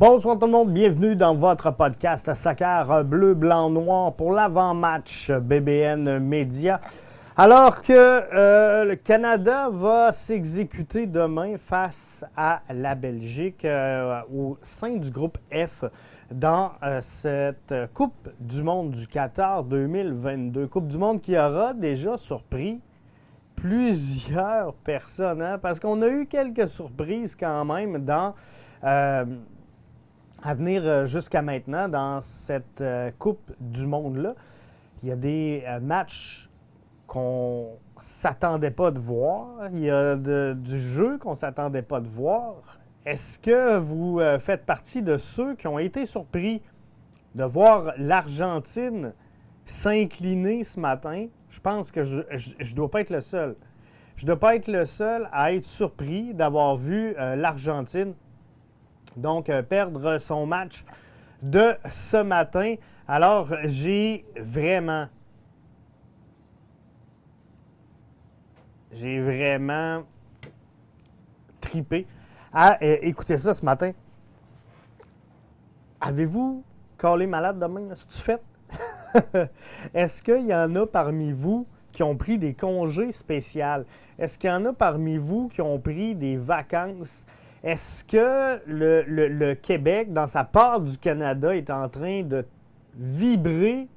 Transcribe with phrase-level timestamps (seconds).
[0.00, 6.20] Bonsoir tout le monde, bienvenue dans votre podcast Soccer Bleu, Blanc, Noir pour l'avant-match BBN
[6.20, 6.80] Média.
[7.36, 14.98] Alors que euh, le Canada va s'exécuter demain face à la Belgique euh, au sein
[14.98, 15.84] du groupe F
[16.30, 20.68] dans euh, cette Coupe du Monde du Qatar 2022.
[20.68, 22.80] Coupe du Monde qui aura déjà surpris
[23.56, 28.34] plusieurs personnes, hein, parce qu'on a eu quelques surprises quand même dans
[30.42, 34.34] à venir euh, jusqu'à maintenant dans cette euh, Coupe du Monde-là.
[35.02, 36.48] Il y a des euh, matchs
[37.06, 39.68] qu'on s'attendait pas de voir.
[39.72, 42.56] Il y a du jeu qu'on s'attendait pas de voir.
[43.06, 46.60] Est-ce que vous faites partie de ceux qui ont été surpris
[47.34, 49.14] de voir l'Argentine
[49.64, 51.28] s'incliner ce matin?
[51.48, 53.56] Je pense que je ne dois pas être le seul.
[54.16, 58.12] Je ne dois pas être le seul à être surpris d'avoir vu l'Argentine
[59.18, 60.84] donc euh, perdre son match
[61.42, 62.74] de ce matin.
[63.06, 65.06] Alors, j'ai vraiment,
[68.92, 70.02] j'ai vraiment
[71.60, 72.06] tripé
[72.52, 73.92] à euh, écouter ça ce matin.
[76.00, 76.62] Avez-vous
[76.96, 78.38] collé malade demain, si tu fais?
[79.94, 83.84] Est-ce qu'il y en a parmi vous qui ont pris des congés spéciaux?
[84.18, 87.24] Est-ce qu'il y en a parmi vous qui ont pris des vacances
[87.62, 92.44] est-ce que le, Québec, dans sa part du Canada, est en train de
[92.94, 93.88] vibrer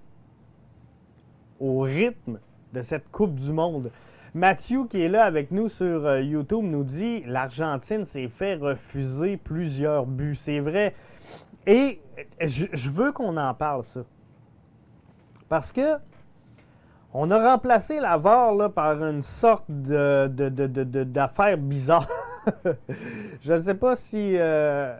[1.59, 2.39] au rythme
[2.73, 3.91] de cette Coupe du Monde?
[4.33, 9.35] Mathieu, qui est là avec nous sur euh, YouTube, nous dit l'Argentine s'est fait refuser
[9.35, 10.37] plusieurs buts.
[10.37, 10.95] C'est vrai.
[11.67, 12.01] Et
[12.39, 14.01] je, veux qu'on en parle, ça.
[15.49, 15.97] Parce que
[17.13, 22.07] on a remplacé la VAR par une sorte d'affaire bizarre.
[23.41, 24.35] je ne sais pas si.
[24.37, 24.97] Euh,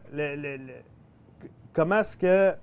[1.74, 2.53] comment est-ce que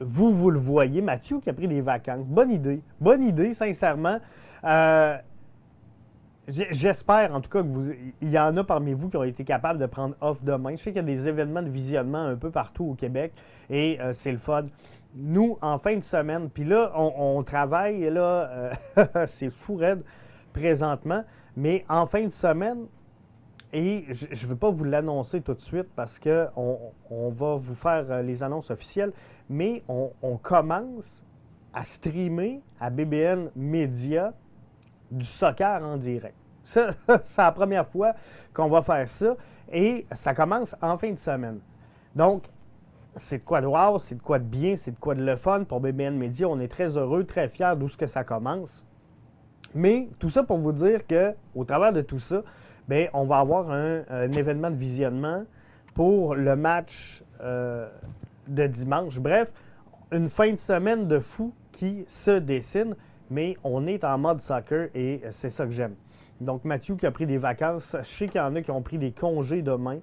[0.00, 1.00] vous, vous le voyez?
[1.00, 2.28] Mathieu qui a pris des vacances.
[2.28, 2.82] Bonne idée.
[3.00, 4.18] Bonne idée, sincèrement.
[4.64, 5.16] Euh,
[6.48, 9.44] j'espère en tout cas que vous, il y en a parmi vous qui ont été
[9.44, 10.72] capables de prendre off demain.
[10.72, 13.32] Je sais qu'il y a des événements de visionnement un peu partout au Québec
[13.70, 14.66] et euh, c'est le fun.
[15.14, 18.70] Nous, en fin de semaine, puis là, on, travaille, là,
[19.26, 20.02] c'est fou raide
[20.54, 21.22] présentement,
[21.54, 22.86] mais en fin de semaine,
[23.72, 26.78] et je ne veux pas vous l'annoncer tout de suite parce qu'on
[27.10, 29.12] on va vous faire euh, les annonces officielles,
[29.48, 31.24] mais on, commence
[31.72, 34.34] à streamer à BBN Media
[35.10, 36.36] du soccer en direct.
[36.64, 36.86] c'est
[37.38, 38.14] la première fois
[38.52, 39.36] qu'on va faire ça
[39.72, 41.60] et ça commence en fin de semaine.
[42.14, 42.44] Donc,
[43.14, 45.36] c'est de quoi de wow, c'est de quoi de bien, c'est de quoi de le
[45.36, 46.46] fun pour BBN Media.
[46.46, 48.84] On est très heureux, très fiers d'où ce que ça commence.
[49.74, 52.42] Mais tout ça pour vous dire que, au travers de tout ça,
[52.88, 55.44] bien, on va avoir un, événement de visionnement
[55.94, 57.88] pour le match euh,
[58.48, 59.18] de dimanche.
[59.18, 59.52] Bref,
[60.10, 62.94] une fin de semaine de fou qui se dessine,
[63.30, 65.94] mais on est en mode soccer et c'est ça que j'aime.
[66.40, 68.82] Donc, Mathieu qui a pris des vacances, je sais qu'il y en a qui ont
[68.82, 69.98] pris des congés demain.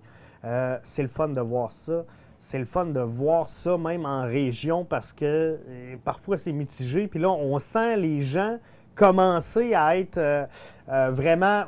[0.45, 2.05] Euh, c'est le fun de voir ça.
[2.39, 5.25] C'est le fun de voir ça même en région parce que
[5.67, 7.07] euh, parfois c'est mitigé.
[7.07, 8.57] Puis là, on sent les gens
[8.99, 10.45] commencer à être euh,
[10.89, 11.63] euh, vraiment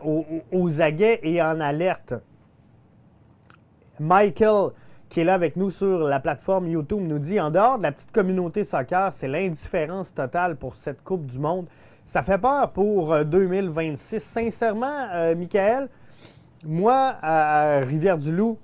[0.51, 2.13] aux, aguets et en alerte.
[3.99, 4.71] Michael,
[5.07, 7.93] qui est là avec nous sur la plateforme YouTube, nous dit En dehors de la
[7.93, 11.67] petite communauté soccer, c'est l'indifférence totale pour cette Coupe du Monde.
[12.05, 14.15] Ça fait peur pour 2026.
[14.15, 15.87] Euh, Sincèrement, Michael,
[16.65, 18.57] moi, à Rivière-du-Loup,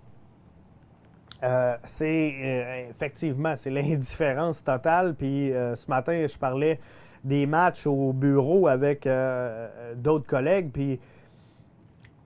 [1.84, 5.16] c'est effectivement, c'est l'indifférence totale.
[5.16, 6.79] Puis ce matin, je parlais
[7.28, 11.00] des matchs au bureau avec euh, euh, d'autres collègues, puis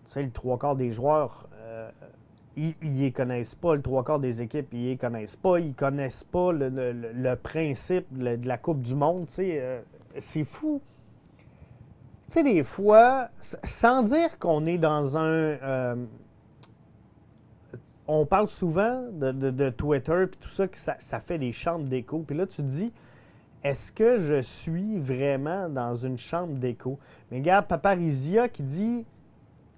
[0.05, 1.89] tu sais, le trois quarts des joueurs, euh,
[2.55, 6.23] ils ne connaissent pas, le trois quarts des équipes, ils ne connaissent pas, ils connaissent
[6.23, 10.81] pas le, principe de la Coupe du Monde, c'est fou.
[12.27, 15.97] Tu sais, des fois, sans dire qu'on est dans un...
[18.13, 22.35] on parle souvent de, Twitter, puis tout ça, que ça, fait des chambres d'écho, puis
[22.35, 22.91] là, tu te dis
[23.63, 26.97] est-ce que je suis vraiment dans une chambre d'écho?
[27.29, 29.05] Mais regarde, Paparizia qui dit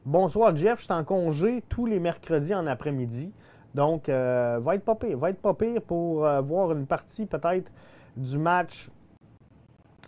[0.06, 3.32] Bonsoir Jeff, je suis en congé tous les mercredis en après-midi.
[3.76, 5.18] Donc, euh, va être pas pire.
[5.18, 7.70] Va être pas pire pour euh, voir une partie peut-être
[8.16, 8.90] du match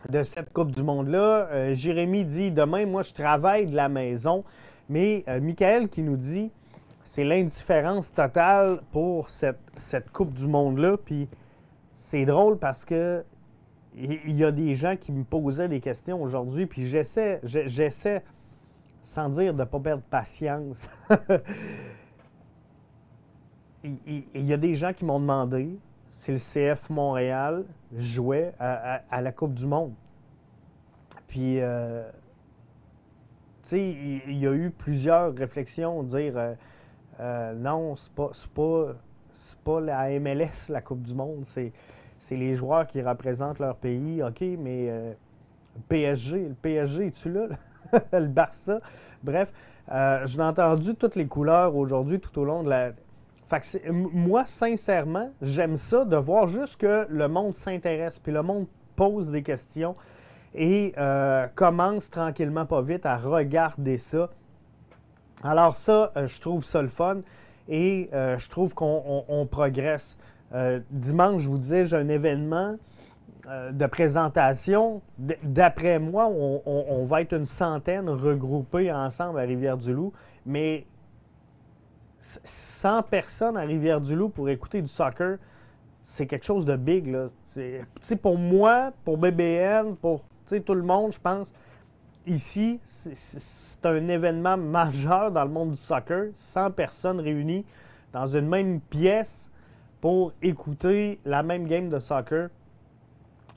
[0.08, 1.50] de cette Coupe du Monde-là.
[1.52, 4.46] Euh, Jérémy dit Demain, moi, je travaille de la maison.
[4.88, 6.52] Mais Michael qui nous dit
[7.06, 10.98] C'est l'indifférence totale pour cette, cette Coupe du Monde-là.
[10.98, 11.30] Puis
[11.94, 13.24] c'est drôle parce que
[13.98, 18.22] il y a des gens qui me posaient des questions aujourd'hui, puis j'essaie, j'essaie,
[19.04, 20.90] sans dire de ne pas perdre patience.
[23.84, 25.78] il y, a des gens qui m'ont demandé
[26.12, 27.64] si le CF Montréal
[27.96, 29.94] jouait à, la Coupe du Monde.
[31.28, 32.04] Puis, euh,
[33.64, 33.96] tu sais,
[34.28, 36.54] il, y a eu plusieurs réflexions, dire euh,
[37.20, 38.94] euh, non, c'est pas, pas,
[39.64, 41.72] pas la MLS, la Coupe du Monde, c'est,
[42.32, 44.24] les joueurs qui représentent leur pays.
[44.24, 45.16] OK, mais
[45.90, 47.48] PSG, le PSG, es-tu là?
[48.14, 48.80] le Barça.
[49.22, 49.54] Bref,
[50.26, 52.92] j'ai entendu toutes les couleurs aujourd'hui tout au long de la,
[53.92, 58.66] moi, sincèrement, j'aime ça de voir juste que le monde s'intéresse, puis le monde
[58.96, 59.96] pose des questions
[60.54, 64.30] et euh, commence tranquillement, pas vite, à regarder ça.
[65.46, 67.18] Alors ça, euh, je trouve ça le fun
[67.70, 70.18] et euh, je trouve qu'on progresse.
[70.90, 72.78] dimanche, je vous disais, j'ai un événement
[73.72, 75.02] de présentation.
[75.44, 80.14] D'après moi, on, on, va être une centaine regroupés ensemble à Rivière-du-Loup,
[80.48, 80.88] mais
[82.44, 85.38] 100 personnes à Rivière-du-Loup pour écouter du soccer,
[86.04, 87.08] c'est quelque chose de big.
[87.08, 87.28] Là.
[88.22, 90.24] pour moi, pour BBN, pour
[90.66, 91.54] tout le monde, je pense,
[92.28, 96.28] ici, c'est un événement majeur dans le monde du soccer.
[96.38, 97.66] 100 personnes réunies
[98.14, 99.50] dans une même pièce
[100.02, 102.50] pour écouter la même game de soccer.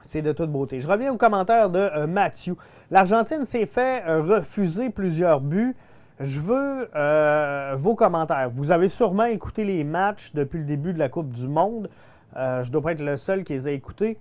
[0.02, 0.80] C'est de toute beauté.
[0.80, 2.56] Je reviens au commentaire de euh, Mathieu.
[2.90, 5.76] L'Argentine s'est fait euh, refuser plusieurs buts.
[6.18, 8.48] Je veux euh, vos commentaires.
[8.50, 11.90] Vous avez sûrement écouté les matchs depuis le début de la Coupe du Monde.
[12.34, 14.18] Je ne dois pas être le seul qui les a écoutés.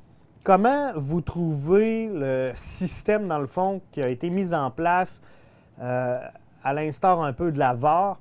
[0.47, 5.21] Comment vous trouvez le système, dans le fond, qui a été mis en place
[5.81, 6.19] euh,
[6.63, 8.17] à l'instar un peu de la VAR?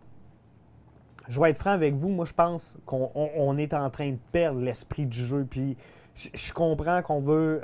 [1.28, 2.08] Je vais être franc avec vous.
[2.08, 5.46] Moi, je pense qu'on est en train de perdre l'esprit du jeu.
[5.48, 5.76] Puis,
[6.16, 7.62] je, comprends qu'on veut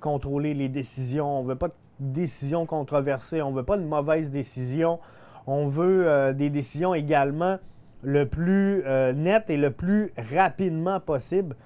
[0.00, 1.40] contrôler les décisions.
[1.40, 3.42] On veut pas de décisions controversées.
[3.42, 5.00] On veut pas de mauvaises décisions.
[5.48, 7.58] On veut euh, des décisions également
[8.02, 11.56] le plus euh, net et le plus rapidement possible.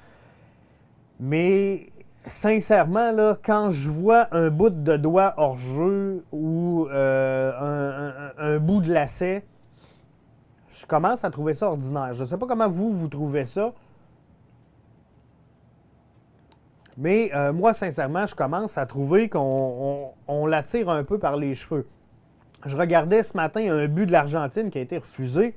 [1.21, 1.89] Mais
[2.27, 8.81] sincèrement, là, quand je vois un bout de doigt hors jeu ou euh, un, bout
[8.81, 9.45] de lacet,
[10.71, 12.15] je commence à trouver ça ordinaire.
[12.15, 13.73] Je ne sais pas comment vous, vous trouvez ça.
[16.97, 20.13] Mais moi, sincèrement, je commence à trouver qu'on
[20.47, 21.87] l'attire un peu par les cheveux.
[22.67, 25.57] Je regardais ce matin un but de l'Argentine qui a été refusé.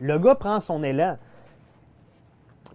[0.00, 1.16] Le gars prend son élan.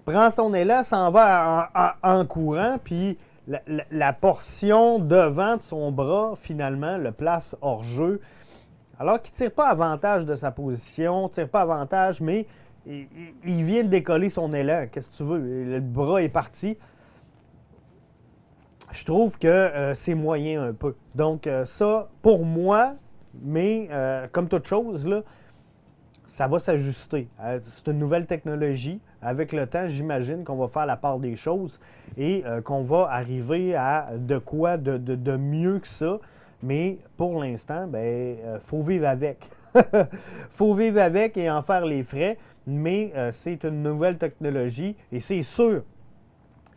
[0.05, 1.71] Prend son élan, s'en va
[2.03, 3.17] en, courant, puis
[3.47, 8.21] la, portion devant de son bras, finalement, le place hors jeu.
[8.99, 12.45] Alors qu'il ne tire pas avantage de sa position, tire pas avantage, mais
[12.85, 14.85] il, vient de décoller son élan.
[14.91, 15.39] Qu'est-ce que tu veux?
[15.39, 16.77] Le bras est parti.
[18.91, 20.95] Je trouve que euh, c'est moyen un peu.
[21.15, 22.93] Donc, euh, ça, pour moi,
[23.41, 25.23] mais euh, comme toute chose, là,
[26.35, 27.29] ça va s'ajuster.
[27.39, 28.99] Euh, c'est une nouvelle technologie.
[29.21, 31.79] Avec le temps, j'imagine qu'on va faire la part des choses
[32.17, 36.19] et euh, qu'on va arriver à de quoi de, mieux que ça.
[36.61, 39.49] Mais pour l'instant, ben, faut vivre avec.
[40.49, 42.37] faut vivre avec et en faire les frais.
[42.67, 45.83] Mais c'est une nouvelle technologie et c'est sûr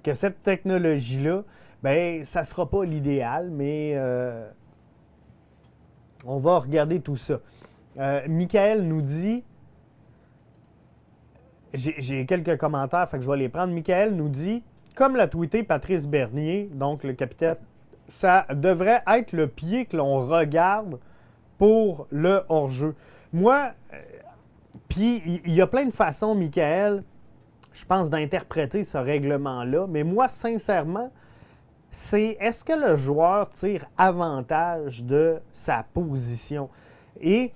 [0.04, 1.42] que cette technologie-là,
[1.82, 3.98] ben, ça ne sera pas l'idéal, mais
[6.24, 7.40] on va regarder tout ça.
[7.98, 9.42] Euh, Michael nous dit,
[11.74, 13.72] j'ai quelques commentaires, fait que je vais les prendre.
[13.72, 14.62] Michael nous dit,
[14.94, 17.56] comme l'a tweeté Patrice Bernier, donc le capitaine,
[18.08, 20.98] ça devrait être le pied que l'on regarde
[21.58, 22.94] pour le hors-jeu.
[23.32, 23.96] Moi, euh,
[24.88, 27.04] puis il y a plein de façons, Michael,
[27.74, 31.12] je pense, d'interpréter ce règlement-là, mais moi, sincèrement,
[31.90, 36.70] c'est est-ce que le joueur tire avantage de sa position?
[37.20, 37.52] Et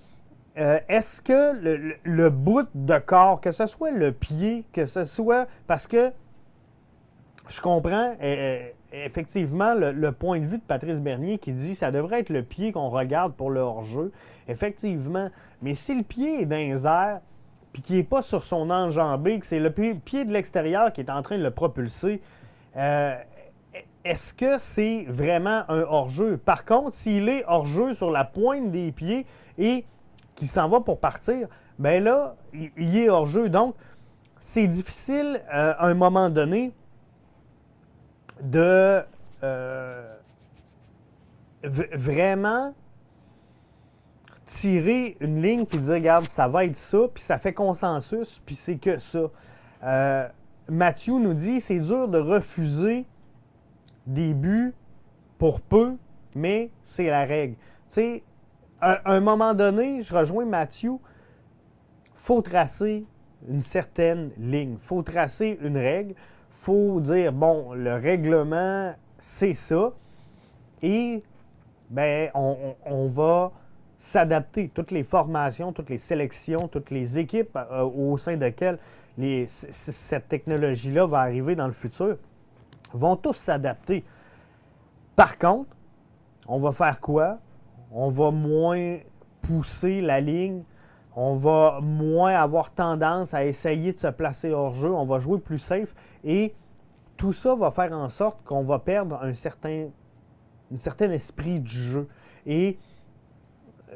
[0.59, 5.47] euh, est-ce que le, bout de corps, que ce soit le pied, que ce soit.
[5.67, 6.13] Parce que
[7.49, 11.79] je comprends euh, euh, effectivement le, point de vue de Patrice Bernier qui dit que
[11.79, 14.13] ça devrait être le pied qu'on regarde pour le hors-jeu.
[14.47, 15.31] Effectivement.
[15.63, 17.21] Mais si le pied est dans les
[17.73, 21.11] puis qu'il n'est pas sur son enjambé, que c'est le pied de l'extérieur qui est
[21.11, 22.21] en train de le propulser,
[24.05, 26.37] est-ce que c'est vraiment un hors-jeu?
[26.37, 29.25] Par contre, s'il est hors-jeu sur la pointe des pieds
[29.57, 29.87] et
[30.35, 31.49] qu'il s'en va pour partir,
[31.79, 33.49] ben là, il est hors-jeu.
[33.49, 33.75] Donc,
[34.41, 36.73] c'est difficile euh, à un moment donné
[38.43, 39.03] de
[39.45, 40.17] euh,
[41.63, 42.75] vraiment
[44.45, 48.55] tirer une ligne puis dire, regarde, ça va être ça, puis ça fait consensus, puis
[48.55, 49.31] c'est que ça.
[49.85, 50.29] Euh,
[50.69, 53.07] Mathieu nous dit, c'est dur de refuser
[54.07, 54.75] des buts
[55.39, 55.97] pour peu,
[56.35, 57.55] mais c'est la règle.
[57.55, 58.23] Tu sais,
[58.83, 60.93] à un moment donné, je rejoins Mathieu,
[62.15, 63.07] faut tracer
[63.49, 64.77] une certaine ligne.
[64.81, 66.15] Faut tracer une règle.
[66.51, 69.93] Faut dire, bon, le règlement, c'est ça.
[70.83, 71.23] Et
[71.91, 73.53] ben, on, va
[73.99, 74.69] s'adapter.
[74.69, 78.79] Toutes les formations, toutes les sélections, toutes les équipes euh, au sein desquelles
[79.71, 82.17] cette technologie-là va arriver dans le futur
[82.95, 84.05] vont tous s'adapter.
[85.17, 85.75] Par contre,
[86.47, 87.39] on va faire quoi?
[87.93, 88.99] On va moins
[89.43, 90.63] pousser la ligne,
[91.15, 95.39] on va moins avoir tendance à essayer de se placer hors jeu, on va jouer
[95.39, 95.95] plus safe
[96.25, 96.55] et
[97.17, 99.89] tout ça va faire en sorte qu'on va perdre un certain,
[100.73, 102.09] un certain esprit du jeu.
[102.47, 102.79] Et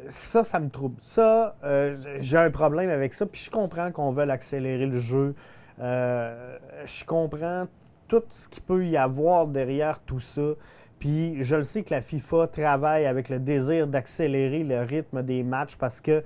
[0.08, 0.96] ça, ça me trouble.
[1.00, 3.26] Ça, euh, j'ai un problème avec ça.
[3.26, 5.34] Puis je comprends qu'on veut accélérer le jeu.
[5.80, 7.66] Euh, je comprends
[8.08, 10.52] tout ce qu'il peut y avoir derrière tout ça.
[10.98, 15.42] Puis je le sais que la FIFA travaille avec le désir d'accélérer le rythme des
[15.42, 16.22] matchs parce que,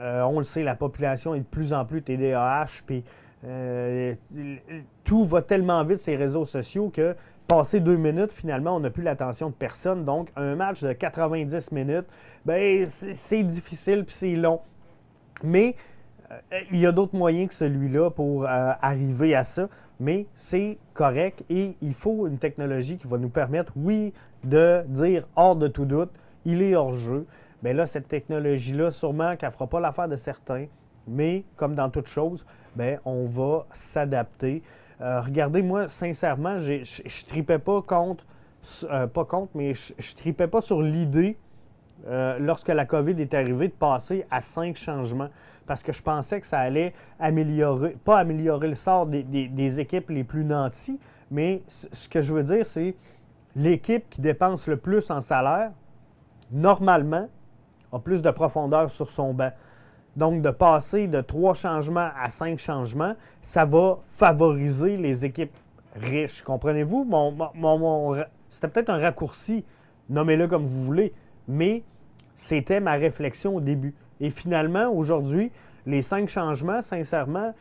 [0.00, 2.82] euh, on le sait, la population est de plus en plus TDAH.
[2.86, 3.04] Puis
[5.04, 7.16] tout va tellement vite ces réseaux sociaux que
[7.48, 10.04] Passer deux minutes, finalement, on n'a plus l'attention de personne.
[10.04, 12.06] Donc, un match de 90 minutes,
[12.46, 14.60] ben, c'est difficile puis c'est long.
[15.42, 15.91] Mais euh,
[16.70, 19.68] il y a d'autres moyens que celui-là pour euh, arriver à ça.
[20.00, 24.12] Mais c'est correct et il faut une technologie qui va nous permettre, oui,
[24.42, 26.10] de dire hors de tout doute,
[26.44, 27.26] il est hors jeu.
[27.62, 30.66] Mais là, cette technologie-là, sûrement qu'elle ne fera pas l'affaire de certains.
[31.06, 34.62] Mais comme dans toute chose, ben, on va s'adapter.
[35.00, 38.24] Euh, regardez, moi, sincèrement, je tripais pas contre,
[38.84, 41.36] euh, pas contre, mais je tripais pas sur l'idée,
[42.08, 45.28] euh, lorsque la COVID est arrivée, de passer à cinq changements.
[45.66, 50.24] Parce que je pensais que ça allait améliorer, pas améliorer le sort des, équipes les
[50.24, 50.98] plus nantis,
[51.30, 52.94] mais ce que je veux dire, c'est
[53.54, 55.70] l'équipe qui dépense le plus en salaire,
[56.50, 57.28] normalement,
[57.92, 59.52] a plus de profondeur sur son banc.
[60.16, 65.56] Donc, de passer de trois changements à cinq changements, ça va favoriser les équipes
[65.94, 66.42] riches.
[66.42, 67.08] Comprenez-vous?
[68.50, 69.64] c'était peut-être un raccourci,
[70.10, 71.14] nommez-le comme vous voulez,
[71.48, 71.82] mais
[72.34, 73.94] c'était ma réflexion au début.
[74.22, 75.50] Et finalement, aujourd'hui,
[75.84, 77.52] les cinq changements, sincèrement,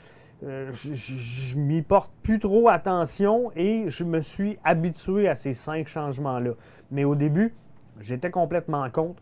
[0.44, 5.88] euh, je m'y porte plus trop attention et je me suis habitué à ces cinq
[5.88, 6.51] changements-là.
[6.91, 7.56] Mais au début,
[8.00, 9.22] j'étais complètement contre.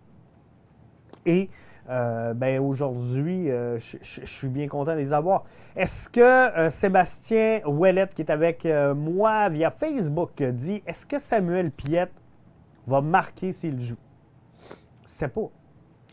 [1.25, 1.49] Et
[1.89, 5.45] euh, ben aujourd'hui, euh, je suis bien content de les avoir.
[5.77, 12.11] Est-ce que Sébastien Ouellet, qui est avec moi via Facebook, dit Est-ce que Samuel Piette
[12.85, 13.97] va marquer s'il joue?
[15.05, 15.49] C'est pas.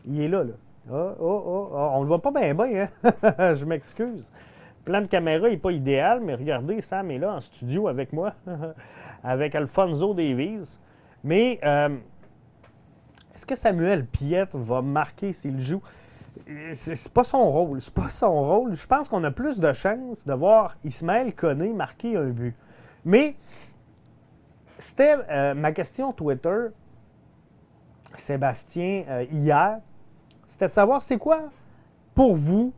[0.04, 0.52] Il est là, là.
[0.90, 1.90] Oh, oh, oh, oh.
[1.94, 3.54] on le voit pas bien, bien, hein?
[3.54, 4.30] je m'excuse.
[4.84, 8.34] Plan de caméra n'est pas idéal, mais regardez, Sam est là en studio avec moi,
[9.24, 10.78] avec Alfonso Davies.
[11.24, 11.58] Mais
[13.34, 15.82] est-ce que Samuel Piette va marquer s'il joue?
[16.74, 17.80] C'est pas son rôle.
[17.80, 18.74] C'est pas son rôle.
[18.74, 22.54] Je pense qu'on a plus de chances de voir Ismaël Koné marquer un but.
[23.04, 23.36] Mais
[24.78, 26.68] c'était euh, ma question Twitter,
[28.14, 29.80] Sébastien, euh, hier.
[30.56, 31.50] C'était de savoir c'est quoi
[32.14, 32.72] pour vous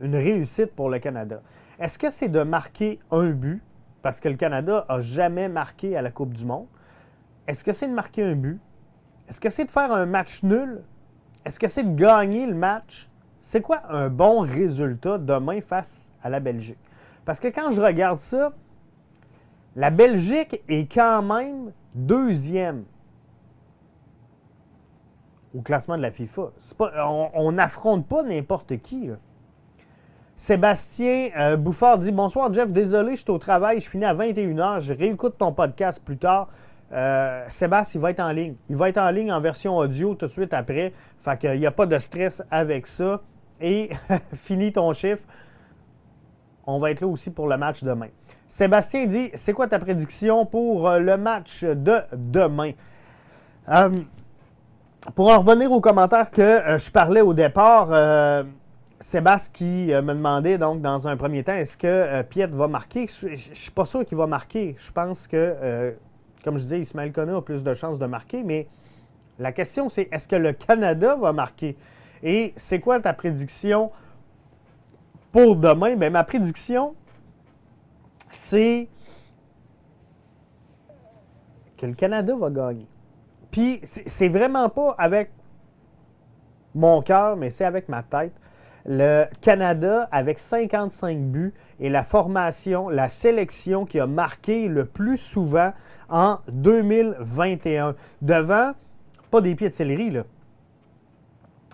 [0.00, 1.40] une réussite pour le Canada.
[1.80, 3.62] Est-ce que c'est de marquer un but,
[4.02, 6.66] parce que le Canada n'a jamais marqué à la Coupe du Monde?
[7.46, 8.60] Est-ce que c'est de marquer un but?
[9.30, 10.82] Est-ce que c'est de faire un match nul?
[11.46, 13.08] Est-ce que c'est de gagner le match?
[13.40, 16.76] C'est quoi un bon résultat demain face à la Belgique?
[17.24, 18.52] Parce que quand je regarde ça,
[19.74, 22.84] la Belgique est quand même deuxième
[25.54, 26.50] au classement de la FIFA.
[27.34, 29.10] on n'affronte pas n'importe qui.
[30.38, 34.80] Sébastien euh, Bouffard dit Bonsoir Jeff, désolé, je suis au travail, je finis à 21h,
[34.80, 36.48] je réécoute ton podcast plus tard.
[36.92, 38.54] Euh, Sébastien, il va être en ligne.
[38.70, 40.92] Il va être en ligne en version audio tout de suite après.
[41.22, 43.20] Fait qu'il n'y a pas de stress avec ça.
[43.60, 43.90] Et
[44.34, 45.24] fini ton chiffre.
[46.66, 48.08] On va être là aussi pour le match demain.
[48.46, 52.72] Sébastien dit C'est quoi ta prédiction pour euh, le match de demain?
[55.14, 57.88] Pour en revenir aux commentaires que je parlais au départ,
[59.00, 63.06] Sébastien qui me demandait donc dans un premier temps est-ce que Piet va marquer?
[63.08, 64.76] Je ne suis pas sûr qu'il va marquer.
[64.78, 65.94] Je pense que
[66.44, 68.68] comme je disais, Ismaël Koné a plus de chances de marquer, mais
[69.38, 71.76] la question, c'est est-ce que le Canada va marquer?
[72.22, 73.92] Et c'est quoi ta prédiction
[75.30, 75.94] pour demain?
[75.94, 76.94] Bien, ma prédiction,
[78.30, 78.88] c'est
[81.76, 82.86] que le Canada va gagner.
[83.50, 85.30] Puis, c'est vraiment pas avec
[86.74, 88.32] mon cœur, mais c'est avec ma tête.
[88.84, 95.18] Le Canada, avec 55 buts, est la formation, la sélection qui a marqué le plus
[95.18, 95.72] souvent
[96.08, 97.94] en 2021.
[98.22, 98.72] Devant,
[99.30, 100.24] pas des pieds de céleri, là.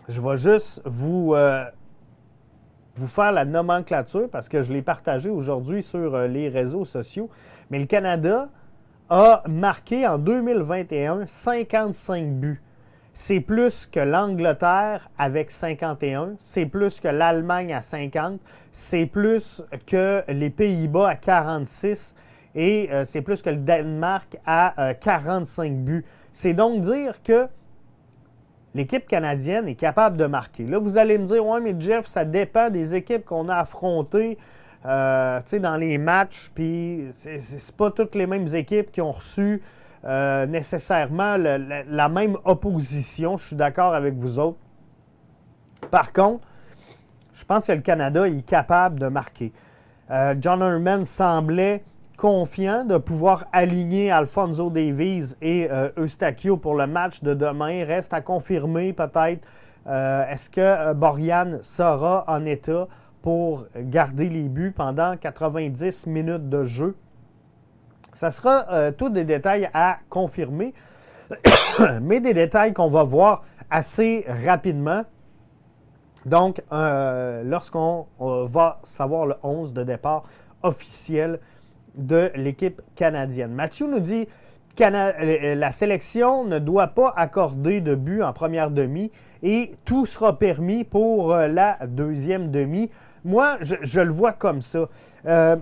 [0.08, 1.64] Je vais juste vous, euh,
[2.96, 7.30] vous faire la nomenclature parce que je l'ai partagé aujourd'hui sur euh, les réseaux sociaux.
[7.70, 8.48] Mais le Canada
[9.16, 12.60] a marqué en 2021 55 buts.
[13.12, 18.40] C'est plus que l'Angleterre avec 51, c'est plus que l'Allemagne à 50,
[18.72, 22.16] c'est plus que les Pays-Bas à 46
[22.56, 26.04] et euh, c'est plus que le Danemark à 45 euh, buts.
[26.32, 27.46] C'est donc dire que
[28.74, 30.64] l'équipe canadienne est capable de marquer.
[30.64, 34.38] Là, vous allez me dire, ouais, mais Jeff, ça dépend des équipes qu'on a affrontées
[34.86, 39.62] euh, dans les matchs, puis c'est pas toutes les mêmes équipes qui ont reçu
[40.04, 43.38] euh, nécessairement la, même opposition.
[43.38, 44.58] Je suis d'accord avec vous autres.
[45.90, 46.46] Par contre,
[47.32, 49.52] je pense que le Canada est capable de marquer.
[50.10, 51.82] Euh, John Herman semblait
[52.18, 57.86] confiant de pouvoir aligner Alfonso Davies et Eustachio pour le match de demain.
[57.86, 59.42] Reste à confirmer peut-être
[59.86, 62.86] est-ce que Borian sera en état?
[63.24, 66.94] Pour garder les buts pendant 90 minutes de jeu.
[68.12, 70.74] Ça sera tous des détails à confirmer,
[72.02, 75.04] mais des détails qu'on va voir assez rapidement.
[76.26, 80.24] Donc, lorsqu'on va savoir le 11 de départ
[80.62, 81.40] officiel
[81.94, 83.54] de l'équipe canadienne.
[83.54, 84.28] Mathieu nous dit
[84.76, 89.10] que euh, la sélection ne doit pas accorder de but en première demi
[89.42, 92.90] et tout sera permis pour euh, la deuxième demi.
[93.24, 94.88] Moi, je, le vois comme ça.
[95.24, 95.56] Euh,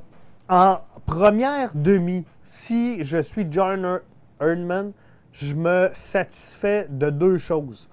[0.49, 4.01] en première demi, si je suis John
[4.41, 4.93] Erdman,
[5.33, 7.89] je me satisfais de deux choses.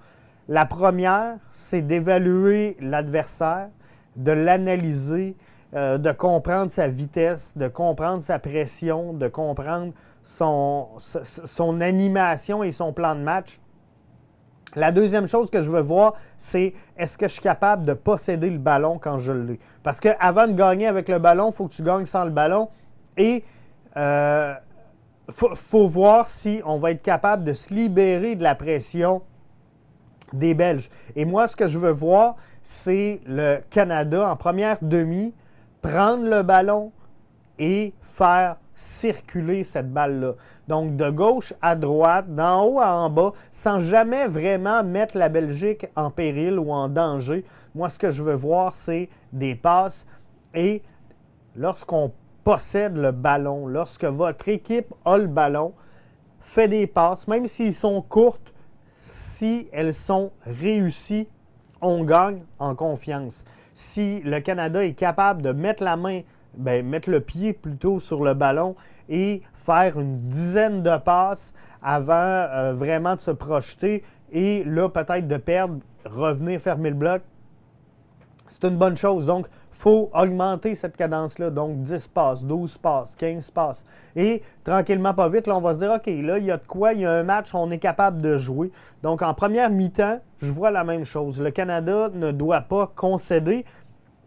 [0.48, 3.68] La première, c'est d'évaluer l'adversaire,
[4.16, 5.36] de l'analyser,
[5.74, 9.92] euh, de comprendre sa vitesse, de comprendre sa pression, de comprendre
[10.24, 13.60] son, son animation et son plan de match.
[14.76, 18.50] La deuxième chose que je veux voir, c'est est-ce que je suis capable de posséder
[18.50, 19.58] le ballon quand je l'ai?
[19.82, 22.68] Parce qu'avant de gagner avec le ballon, il faut que tu gagnes sans le ballon.
[23.16, 23.42] Et il
[23.96, 24.54] euh,
[25.30, 29.22] faut, faut, voir si on va être capable de se libérer de la pression
[30.32, 30.88] des Belges.
[31.16, 35.34] Et moi, ce que je veux voir, c'est le Canada en première demi
[35.82, 36.92] prendre le ballon
[37.58, 40.34] et faire circuler cette balle-là.
[40.70, 45.28] Donc de gauche à droite, d'en haut à en bas, sans jamais vraiment mettre la
[45.28, 47.44] Belgique en péril ou en danger.
[47.74, 50.06] Moi, ce que je veux voir, c'est des passes.
[50.54, 50.82] Et
[51.56, 52.12] lorsqu'on
[52.44, 55.72] possède le ballon, lorsque votre équipe a le ballon,
[56.38, 58.54] fait des passes, même s'ils sont courtes,
[59.00, 61.26] si elles sont réussies,
[61.80, 66.20] on gagne en confiance si le Canada est capable de mettre la main,
[66.54, 68.76] ben, mettre le pied plutôt sur le ballon
[69.08, 75.26] et faire une dizaine de passes avant euh, vraiment de se projeter et là peut-être
[75.26, 77.22] de perdre, revenir fermer le bloc,
[78.48, 79.26] c'est une bonne chose.
[79.26, 81.50] Donc, il faut augmenter cette cadence-là.
[81.50, 83.84] Donc, 10 passes, 12 passes, 15 passes.
[84.14, 86.66] Et tranquillement, pas vite, là, on va se dire, OK, là, il y a de
[86.66, 88.70] quoi, il y a un match, on est capable de jouer.
[89.02, 91.40] Donc, en première mi-temps, je vois la même chose.
[91.40, 93.64] Le Canada ne doit pas concéder,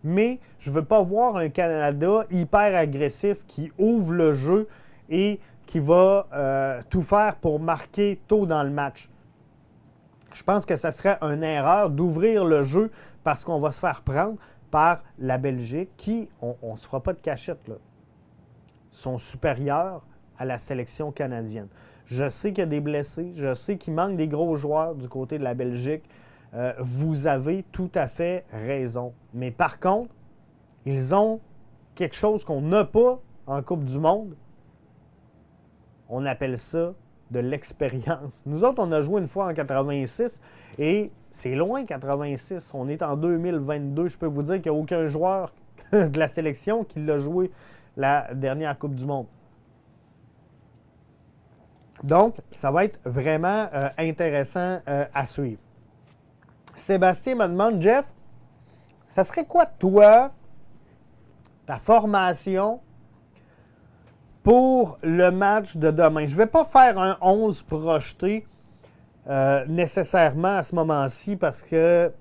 [0.03, 4.67] mais je ne veux pas voir un Canada hyper agressif qui ouvre le jeu
[5.09, 9.09] et qui va euh, tout faire pour marquer tôt dans le match.
[10.33, 12.91] Je pense que ce serait une erreur d'ouvrir le jeu
[13.23, 14.37] parce qu'on va se faire prendre
[14.71, 17.75] par la Belgique, qui, on ne se fera pas de cachette, là,
[18.91, 20.01] sont supérieurs
[20.37, 21.67] à la sélection canadienne.
[22.05, 25.07] Je sais qu'il y a des blessés, je sais qu'il manque des gros joueurs du
[25.07, 26.03] côté de la Belgique.
[26.53, 29.13] Euh, vous avez tout à fait raison.
[29.33, 30.13] Mais par contre,
[30.85, 31.39] ils ont
[31.95, 34.35] quelque chose qu'on n'a pas en Coupe du Monde.
[36.15, 36.93] On appelle ça
[37.31, 38.43] de l'expérience.
[38.45, 40.39] Nous autres, on a joué une fois en 86
[40.77, 42.69] et c'est loin 86.
[42.75, 44.09] On est en 2022.
[44.09, 45.51] Je peux vous dire qu'il n'y a aucun joueur
[45.91, 47.49] de la sélection qui l'a joué
[47.97, 49.25] la dernière Coupe du Monde.
[52.03, 55.61] Donc, ça va être vraiment euh, intéressant euh, à suivre.
[56.75, 58.05] Sébastien me demande, Jeff,
[59.09, 60.29] ça serait quoi toi,
[61.65, 62.81] ta formation
[64.43, 66.25] pour le match de demain?
[66.25, 68.45] Je ne vais pas faire un 11 projeté
[69.29, 72.11] euh, nécessairement à ce moment-ci parce que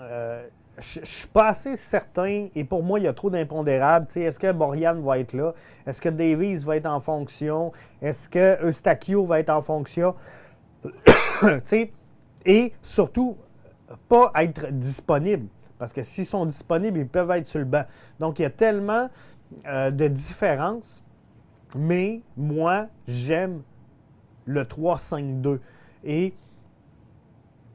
[0.00, 0.46] euh,
[0.78, 4.06] je ne suis pas assez certain et pour moi, il y a trop d'impondérables.
[4.14, 5.54] Est-ce que Borian va être là?
[5.86, 7.72] Est-ce que Davies va être en fonction?
[8.02, 10.14] Est-ce que Eustachio va être en fonction?
[12.46, 13.36] et surtout,
[14.08, 15.48] pas être disponible.
[15.78, 17.84] Parce que s'ils sont disponibles, ils peuvent être sur le banc.
[18.20, 19.08] Donc, il y a tellement
[19.66, 21.02] euh, de différences.
[21.76, 23.62] Mais moi, j'aime
[24.44, 25.58] le 3-5-2.
[26.04, 26.34] Et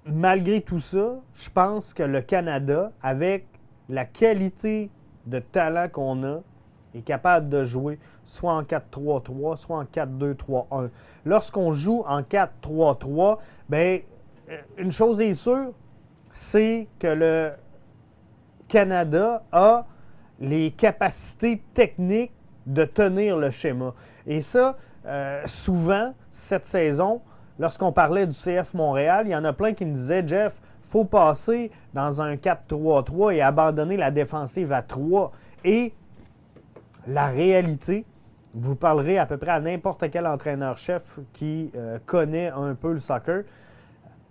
[0.06, 3.46] malgré tout ça, je pense que le Canada, avec
[3.90, 4.90] la qualité
[5.26, 6.40] de talent qu'on a,
[6.96, 10.90] est capable de jouer soit en 4-3-3, soit en 4-2-3-1.
[11.26, 13.38] Lorsqu'on joue en 4-3-3,
[13.70, 14.00] bien,
[14.50, 15.74] euh, une chose est sûre,
[16.32, 17.52] c'est que le
[18.68, 19.86] Canada a
[20.42, 22.34] les capacités techniques
[22.66, 23.94] de tenir le schéma.
[24.28, 24.76] Et ça,
[25.06, 27.22] euh, souvent, cette saison,
[27.60, 31.06] lorsqu'on parlait du CF Montréal, il y en a plein qui me disaient, Jeff, faut
[31.06, 35.32] passer dans un 4-3-3 et abandonner la défensive à 3.
[35.64, 35.94] Et
[37.08, 38.06] la réalité,
[38.54, 43.00] vous parlerez à peu près à n'importe quel entraîneur-chef qui euh, connaît un peu le
[43.00, 43.44] soccer.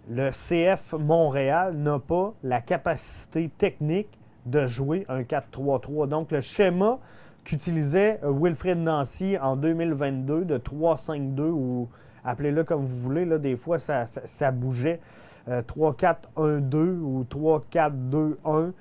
[0.08, 6.08] Le CF Montréal n'a pas la capacité technique de jouer un 4-3-3.
[6.08, 6.98] Donc, le schéma
[7.44, 11.88] qu'utilisait euh, Wilfred Nancy en 2022 de 3-5-2 ou
[12.24, 14.04] appelez-le comme vous voulez, là, des fois ça,
[14.52, 15.00] bougeait
[15.48, 18.72] 3-4-1-2 euh, ou 3-4-2-1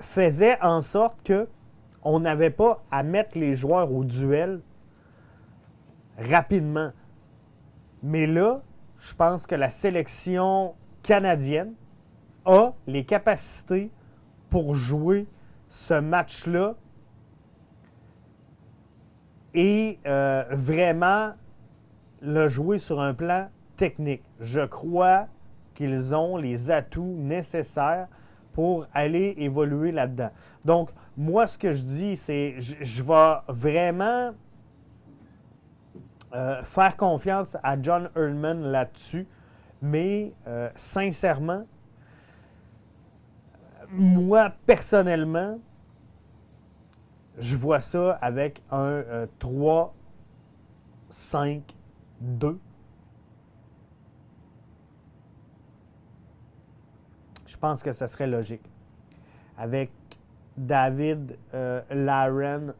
[0.00, 1.48] faisait en sorte que
[2.02, 4.60] on n'avait pas à mettre les joueurs au duel
[6.18, 6.92] rapidement.
[8.02, 8.62] Mais là,
[8.98, 11.74] je pense que la sélection canadienne
[12.44, 13.90] a les capacités
[14.48, 15.26] pour jouer
[15.68, 16.74] ce match-là
[19.54, 21.32] et euh, vraiment
[22.22, 24.22] le jouer sur un plan technique.
[24.40, 25.26] Je crois
[25.74, 28.08] qu'ils ont les atouts nécessaires
[28.52, 30.30] pour aller évoluer là-dedans.
[30.64, 34.32] Donc, moi, ce que je dis, c'est je, vais vraiment
[36.34, 39.26] euh, faire confiance à John Earlman là-dessus,
[39.80, 41.64] mais euh, sincèrement,
[43.92, 45.58] moi, personnellement,
[47.38, 49.94] je vois ça avec un 3,
[51.08, 51.62] 5,
[52.20, 52.58] 2.
[57.46, 58.70] Je pense que ça serait logique.
[59.58, 59.90] Avec
[60.56, 62.74] David euh, Laren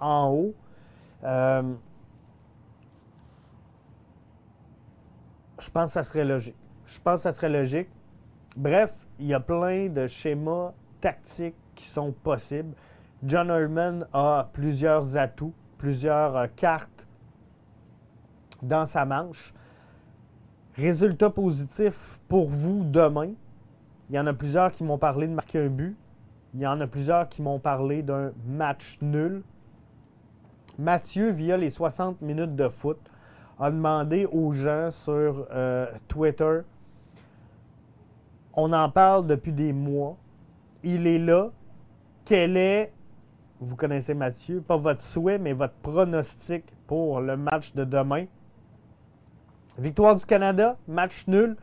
[0.00, 0.54] en, haut.
[1.22, 1.74] Euh,
[5.60, 6.56] je pense que ça serait logique.
[6.86, 7.88] Je pense que ça serait logique.
[8.56, 12.74] Bref, il y a plein de schémas tactiques qui sont possibles.
[13.24, 17.06] John Herman a plusieurs atouts, plusieurs euh, cartes
[18.62, 19.54] dans sa manche.
[20.76, 23.30] Résultat positif pour vous demain.
[24.10, 25.96] Il y en a plusieurs qui m'ont parlé de marquer un but.
[26.54, 29.42] Il y en a plusieurs qui m'ont parlé d'un match nul.
[30.78, 32.98] Mathieu, via les 60 minutes de foot,
[33.58, 36.60] a demandé aux gens sur euh, Twitter.
[38.56, 40.16] On en parle depuis des mois.
[40.82, 41.50] Il est là.
[42.24, 42.92] Quel est,
[43.60, 48.26] vous connaissez Mathieu, pas votre souhait, mais votre pronostic pour le match de demain?
[49.78, 51.56] Victoire du Canada, match nul.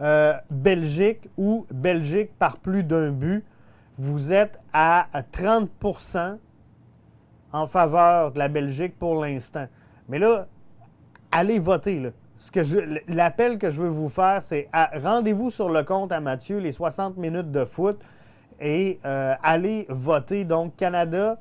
[0.00, 3.44] Euh, Belgique ou Belgique par plus d'un but
[3.98, 6.38] vous êtes à 30%
[7.52, 9.66] en faveur de la Belgique pour l'instant.
[10.08, 10.46] Mais là,
[11.30, 12.12] allez voter.
[12.38, 12.60] Ce que
[13.08, 17.16] l'appel que je veux vous faire, c'est rendez-vous sur le compte à Mathieu, les 60
[17.16, 17.98] minutes de foot,
[18.60, 20.44] et euh, allez voter.
[20.44, 21.38] Donc, Canada,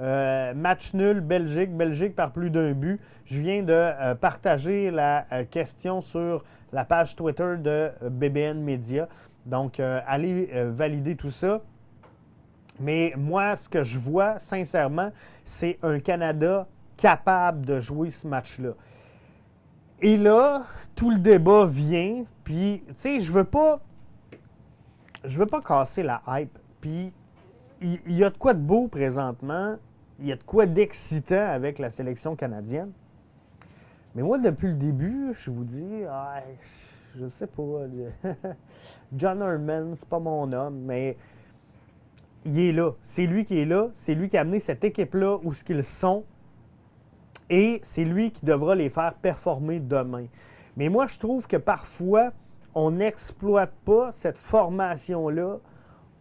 [0.00, 3.00] euh, match nul, Belgique, Belgique par plus d'un but.
[3.26, 9.08] Je viens de euh, partager la question sur la page Twitter de BBN Media.
[9.46, 11.60] Donc, allez valider tout ça.
[12.80, 15.10] Mais moi, ce que je vois, sincèrement,
[15.44, 16.66] c'est un Canada
[16.96, 18.70] capable de jouer ce match-là.
[20.02, 20.64] Et là,
[20.96, 23.80] tout le débat vient, puis, tu sais, je veux pas.
[25.24, 26.58] Je veux pas casser la hype.
[26.80, 27.12] Puis,
[27.80, 29.76] il y, a de quoi de beau présentement.
[30.18, 32.90] Il y a de quoi d'excitant avec la sélection canadienne.
[34.14, 36.42] Mais moi, depuis le début, je vous dis, ah,
[37.16, 37.86] je sais pas.
[39.16, 41.16] John Herman, c'est pas mon homme, mais
[42.44, 42.92] il est là.
[43.02, 43.88] C'est lui qui est là.
[43.94, 46.24] C'est lui qui a amené cette équipe-là où ce qu'ils sont.
[47.52, 50.24] Et c'est lui qui devra les faire performer demain.
[50.78, 52.30] Mais moi, je trouve que parfois,
[52.74, 55.58] on n'exploite pas cette formation-là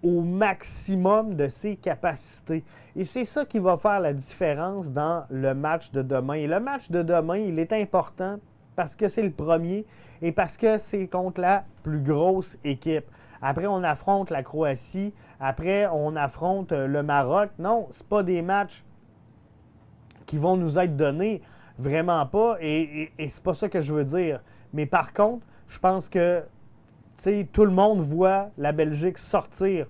[0.04, 2.66] au maximum de ses capacités.
[2.98, 6.34] Et c'est ça qui va faire la différence dans le match de demain.
[6.34, 8.38] Et le match de demain, il est important
[8.76, 9.86] parce que c'est le premier
[10.22, 13.06] et parce que c'est contre la plus grosse équipe.
[13.42, 15.14] Après, on affronte la Croatie.
[15.40, 17.52] Après, on affronte le Maroc.
[17.58, 18.84] Non, ce pas des matchs
[20.32, 21.42] qui vont nous être donnés.
[21.78, 22.56] Vraiment pas.
[22.62, 24.40] Et, et, c'est pas ça que je veux dire.
[24.72, 26.42] Mais par contre, je pense que
[27.52, 29.88] tout le monde voit la Belgique sortir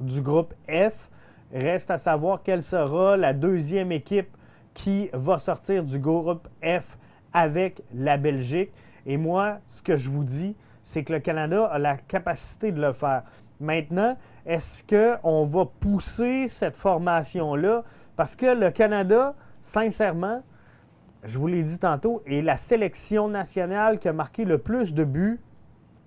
[0.00, 1.10] du groupe F.
[1.52, 4.34] Reste à savoir quelle sera la deuxième équipe
[4.72, 6.96] qui va sortir du groupe F
[7.34, 8.70] avec la Belgique.
[9.04, 12.80] Et moi, ce que je vous dis, c'est que le Canada a la capacité de
[12.80, 13.24] le faire.
[13.60, 17.84] Maintenant, est-ce qu'on va pousser cette formation-là?
[18.16, 20.42] Parce que le Canada, sincèrement,
[21.24, 25.04] je vous l'ai dit tantôt, est la sélection nationale qui a marqué le plus de
[25.04, 25.40] buts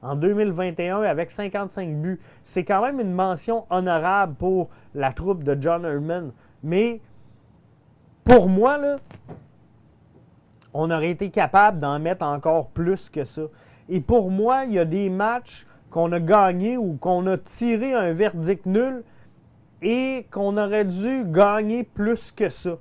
[0.02, 2.20] en 2021 avec 55 buts.
[2.44, 6.32] C'est quand même une mention honorable pour la troupe de John Herman.
[6.64, 7.02] Mais
[8.24, 8.98] pour moi, là,
[10.74, 13.44] on aurait été capable d'en mettre encore plus que ça.
[13.88, 17.94] Et pour moi, il y a des matchs qu'on a gagnés ou qu'on a tiré
[17.94, 19.04] un verdict nul
[19.82, 22.78] et qu'on aurait dû gagner plus que ça.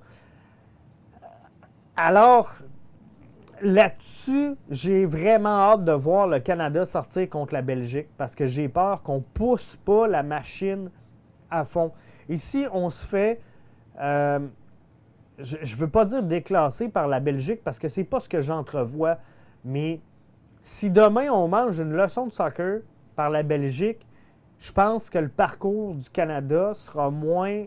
[1.97, 2.53] Alors,
[3.61, 8.69] là-dessus, j'ai vraiment hâte de voir le Canada sortir contre la Belgique parce que j'ai
[8.69, 10.91] peur qu'on ne pousse pas la machine
[11.51, 11.93] à fond.
[12.29, 13.41] Ici, on se fait,
[14.01, 14.41] euh,
[15.39, 18.29] je ne veux pas dire déclassé par la Belgique parce que ce n'est pas ce
[18.29, 19.19] que j'entrevois,
[19.65, 20.01] mais
[20.63, 22.81] si demain on mange une leçon de soccer
[23.15, 24.05] par la Belgique,
[24.59, 27.67] je pense que le parcours du Canada sera moins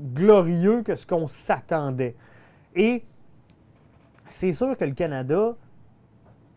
[0.00, 2.16] glorieux que ce qu'on s'attendait.
[2.74, 3.04] Et
[4.28, 5.54] c'est sûr que le Canada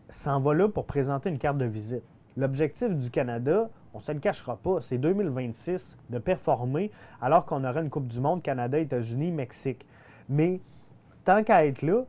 [0.08, 2.02] s'en va là pour présenter une carte de visite.
[2.36, 7.64] L'objectif du Canada, on ne se le cachera pas, c'est 2026 de performer alors qu'on
[7.64, 9.86] aura une Coupe du Monde Canada, États-Unis, Mexique.
[10.28, 10.60] Mais
[11.24, 12.04] tant qu'à être là,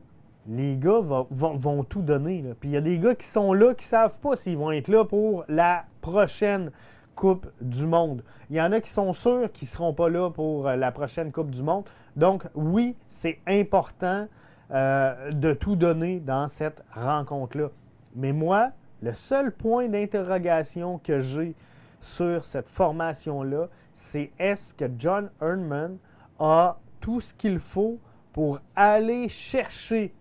[0.48, 2.42] les gars vont, tout donner.
[2.60, 4.70] Puis il y a des gars qui sont là qui ne savent pas s'ils vont
[4.70, 6.70] être là pour la prochaine
[7.18, 8.22] Coupe du Monde.
[8.48, 10.92] Il y en a qui sont sûrs qu'ils ne seront pas là pour euh, la
[10.92, 11.84] prochaine Coupe du Monde.
[12.14, 14.28] Donc oui, c'est important
[14.70, 17.70] euh, de tout donner dans cette rencontre-là.
[18.14, 18.70] Mais moi,
[19.02, 21.56] le seul point d'interrogation que j'ai
[22.00, 25.98] sur cette formation-là, c'est est-ce que John Ernman
[26.38, 27.98] a tout ce qu'il faut
[28.32, 30.14] pour aller chercher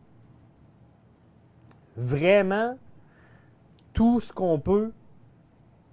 [1.95, 2.75] vraiment
[3.93, 4.91] tout ce qu'on peut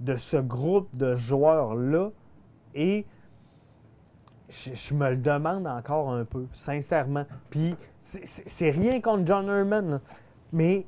[0.04, 2.10] de ce groupe de joueurs-là
[2.74, 3.06] et
[4.50, 7.24] je, me le demande encore un peu, sincèrement.
[7.50, 10.00] Puis, c'est rien contre John Herman,
[10.52, 10.84] mais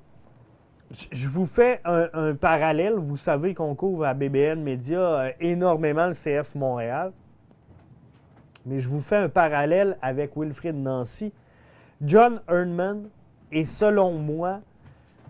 [0.91, 2.95] je vous fais un, parallèle.
[2.95, 7.13] Vous savez qu'on couvre à BBN Media euh, énormément le CF Montréal.
[8.67, 11.33] Mais je vous fais un parallèle avec Wilfrid Nancy.
[12.03, 13.09] John Ernman
[13.51, 14.61] est, selon moi,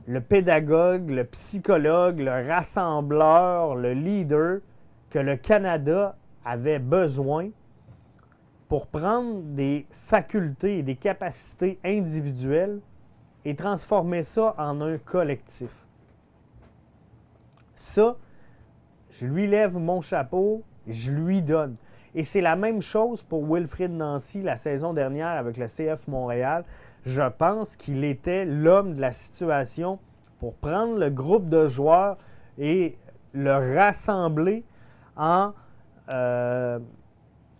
[0.06, 4.60] le pédagogue, le psychologue, le rassembleur, le leader
[5.10, 7.48] que le Canada avait besoin
[8.68, 12.80] pour prendre des facultés et des capacités individuelles
[13.44, 15.70] et transformer ça en un collectif.
[17.76, 18.16] Ça,
[19.10, 21.76] je lui lève mon chapeau, je lui donne.
[22.14, 26.64] Et c'est la même chose pour Wilfrid Nancy la saison dernière avec le CF Montréal.
[27.06, 30.00] Je pense qu'il était l'homme de la situation
[30.40, 32.18] pour prendre le groupe de joueurs
[32.58, 32.98] et
[33.32, 34.64] le rassembler
[35.16, 35.52] en,
[36.08, 36.80] euh,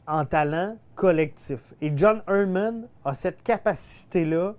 [0.09, 1.61] en talent collectif.
[1.81, 4.55] Et John Herman a cette capacité-là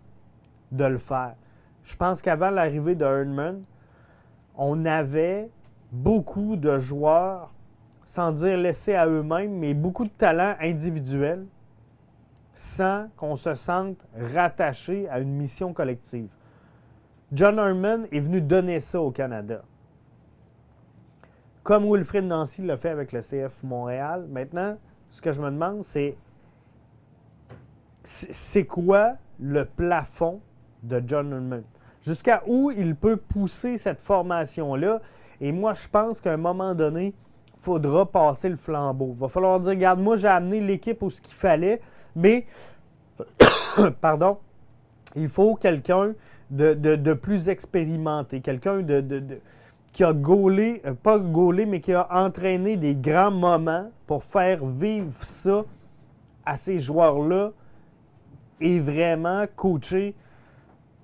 [0.72, 1.36] de le faire.
[1.84, 3.64] Je pense qu'avant l'arrivée de Herman,
[4.56, 5.50] on avait
[5.92, 7.54] beaucoup de joueurs,
[8.06, 11.46] sans dire laissés à eux-mêmes, mais beaucoup de talents individuels,
[12.58, 13.98] sans qu'on se sente
[14.34, 16.28] rattaché à une mission collective.
[17.32, 19.62] John Herman est venu donner ça au Canada.
[21.64, 24.26] Comme Wilfrid Nancy l'a fait avec le CF Montréal.
[24.30, 24.78] Maintenant,
[25.12, 26.18] ce que je me demande, c'est
[28.04, 30.40] c'est quoi le plafond
[30.82, 31.64] de John Herman?
[32.02, 35.02] Jusqu'à où il peut pousser cette formation-là?
[35.42, 37.14] Et moi, je pense qu'à un moment donné,
[37.54, 39.12] il faudra passer le flambeau.
[39.14, 41.82] Il va falloir dire, regarde, moi, j'ai amené l'équipe où ce qu'il fallait,
[42.16, 42.46] mais,
[44.02, 44.38] pardon,
[45.16, 46.14] il faut quelqu'un
[46.50, 49.40] de, plus expérimenté, quelqu'un de,
[49.92, 54.64] qui a gaulé, euh, pas gaulé, mais qui a entraîné des grands moments pour faire
[54.66, 55.64] vivre ça
[56.46, 57.52] à ces joueurs-là
[58.62, 60.16] et vraiment coacher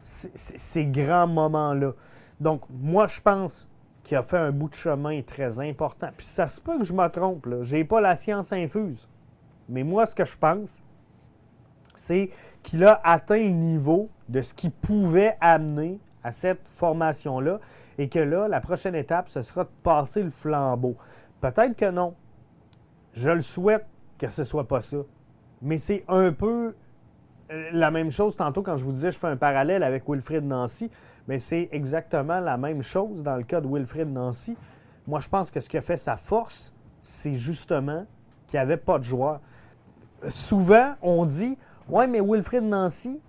[0.04, 1.94] ces grands moments-là.
[2.40, 3.68] Donc, moi, je pense
[4.04, 6.10] qu'il a fait un bout de chemin très important.
[6.16, 9.08] Puis ça se peut que je me trompe, je n'ai pas la science infuse.
[9.70, 10.82] Mais moi, ce que je pense,
[12.04, 12.30] c'est
[12.64, 17.60] qu'il a atteint le niveau de ce qu'il pouvait amener à cette formation-là
[17.98, 20.98] et que là, la prochaine étape, ce sera de passer le flambeau.
[21.40, 22.14] Peut-être que non.
[23.14, 23.86] Je le souhaite
[24.18, 24.98] que ce ne soit pas ça.
[25.62, 26.76] Mais c'est un peu
[27.52, 30.44] euh, la même chose tantôt quand je vous disais je fais un parallèle avec Wilfrid
[30.44, 30.90] Nancy.
[31.28, 34.58] Mais c'est exactement la même chose dans le cas de Wilfrid Nancy.
[35.08, 38.06] Moi, je pense que ce qui a fait sa force, c'est justement
[38.48, 39.40] qu'il n'y avait pas de joueurs.
[40.30, 41.58] Souvent, on dit
[41.90, 43.20] Ouais, mais Wilfrid Nancy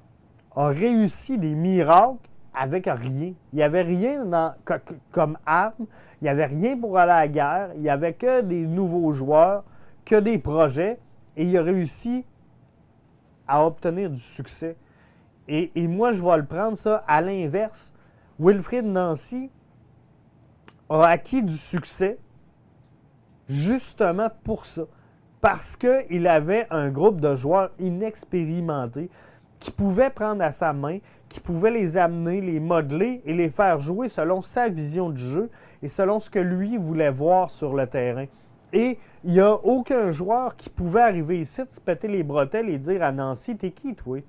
[0.55, 2.19] a réussi des miracles
[2.55, 3.33] avec rien.
[3.53, 4.25] Il n'y avait rien
[5.11, 5.87] comme arme.
[6.21, 7.71] Il n'y avait rien pour aller à la guerre.
[7.75, 9.65] Il n'y avait que des nouveaux joueurs,
[10.05, 10.99] que des projets.
[11.37, 12.25] Et il a réussi
[13.49, 14.77] à obtenir du succès.
[15.49, 17.93] Et, et moi, je vais le prendre ça à l'inverse.
[18.39, 19.51] Wilfrid Nancy
[20.89, 22.19] a acquis du succès
[23.49, 24.83] justement pour ça.
[25.45, 29.11] Parce qu'il avait un groupe de joueurs inexpérimentés
[29.61, 33.79] qui pouvaient prendre à sa main, qui pouvaient les amener, les modeler et les faire
[33.79, 35.51] jouer selon sa vision du jeu
[35.83, 38.25] et selon ce que lui voulait voir sur le terrain.
[38.73, 42.79] Et il n'y a aucun joueur qui pouvait arriver ici, se péter les bretelles et
[42.79, 44.21] dire à Nancy T'es qui, toi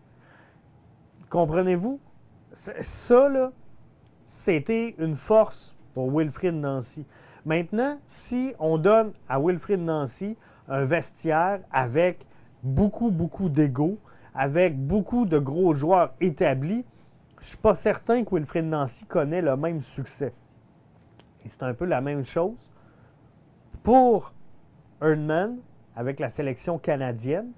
[1.29, 1.97] Comprenez-vous?
[2.51, 3.53] Ça, là,
[4.25, 7.05] c'était une force pour Wilfrid Nancy.
[7.45, 10.35] Maintenant, si on donne à Wilfrid Nancy
[10.67, 12.25] un vestiaire avec
[12.63, 13.99] beaucoup, beaucoup d'ego,
[14.33, 16.85] avec beaucoup de gros joueurs établis,
[17.39, 20.33] je ne suis pas certain que Wilfrid Nancy connaît le même succès.
[21.43, 22.69] Et c'est un peu la même chose
[23.83, 24.33] pour
[25.01, 25.57] Erdman
[25.95, 27.51] avec la sélection canadienne.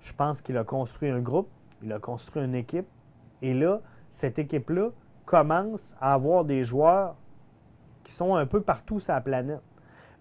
[0.00, 1.48] Je pense qu'il a construit un groupe,
[1.82, 2.86] il a construit une équipe.
[3.42, 4.88] Et là, cette équipe-là
[5.26, 7.16] commence à avoir des joueurs
[8.04, 9.60] qui sont un peu partout sur la planète.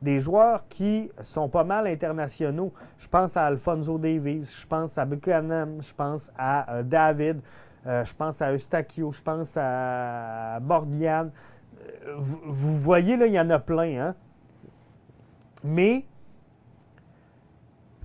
[0.01, 2.73] Des joueurs qui sont pas mal internationaux.
[2.97, 7.39] Je pense à Alfonso Davies, je pense à Buchanan, je pense à euh, David,
[7.87, 11.29] euh, je pense à Eustachio, je pense à Bordian.
[12.07, 14.07] Euh, vous, voyez, là, il y en a plein.
[14.07, 14.15] Hein?
[15.63, 16.05] Mais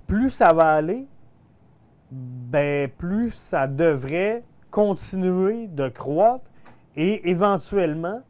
[0.07, 1.07] plus ça va aller,
[2.11, 6.45] ben, plus ça devrait continuer de croître
[6.95, 8.21] et éventuellement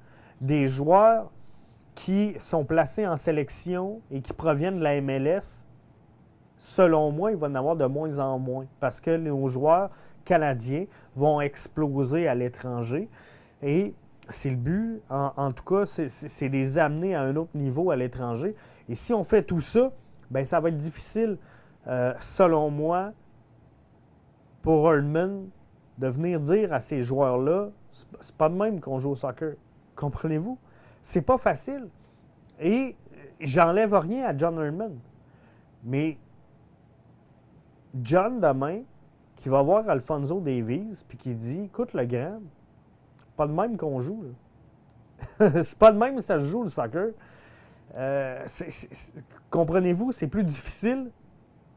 [0.42, 1.32] des joueurs
[1.96, 5.64] qui sont placés en sélection et qui proviennent de la MLS,
[6.58, 9.90] selon moi, il va en avoir de moins en moins parce que nos joueurs
[10.26, 13.10] canadiens vont exploser à l'étranger.
[13.62, 13.94] Et
[14.30, 18.56] c'est le but, en, tout cas, c'est les amener à un autre niveau à l'étranger.
[18.88, 19.92] Et si on fait tout ça,
[20.30, 21.38] ben ça va être difficile,
[21.88, 23.12] euh, selon moi,
[24.62, 25.50] pour Herdman
[25.98, 27.70] de venir dire à ces joueurs-là,
[28.22, 29.56] c'est pas de même qu'on joue au soccer.
[29.96, 30.58] Comprenez-vous?
[31.02, 31.88] C'est pas facile.
[32.60, 32.96] Et
[33.40, 34.98] j'enlève rien à John Herman.
[35.84, 36.18] Mais
[38.02, 38.82] John, demain,
[39.38, 42.40] qui va voir Alfonso Davies, puis qui dit Écoute, le grand,
[43.36, 44.26] pas de même qu'on joue.
[45.40, 47.10] c'est pas de même que ça se joue le soccer.
[47.98, 48.46] Euh,
[49.50, 51.10] comprenez-vous, c'est plus difficile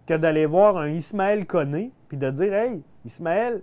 [0.06, 3.62] que d'aller voir un Ismaël Koné puis de dire Hey, Ismaël,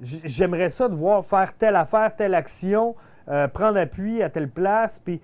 [0.00, 2.94] j'aimerais ça de voir faire telle affaire, telle action,
[3.30, 5.20] euh, prendre appui à telle place, puis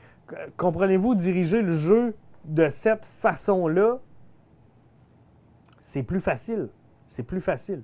[0.56, 2.14] comprenez-vous, diriger le jeu
[2.44, 3.98] de cette façon-là,
[5.80, 6.68] c'est plus facile.
[7.08, 7.82] C'est plus facile.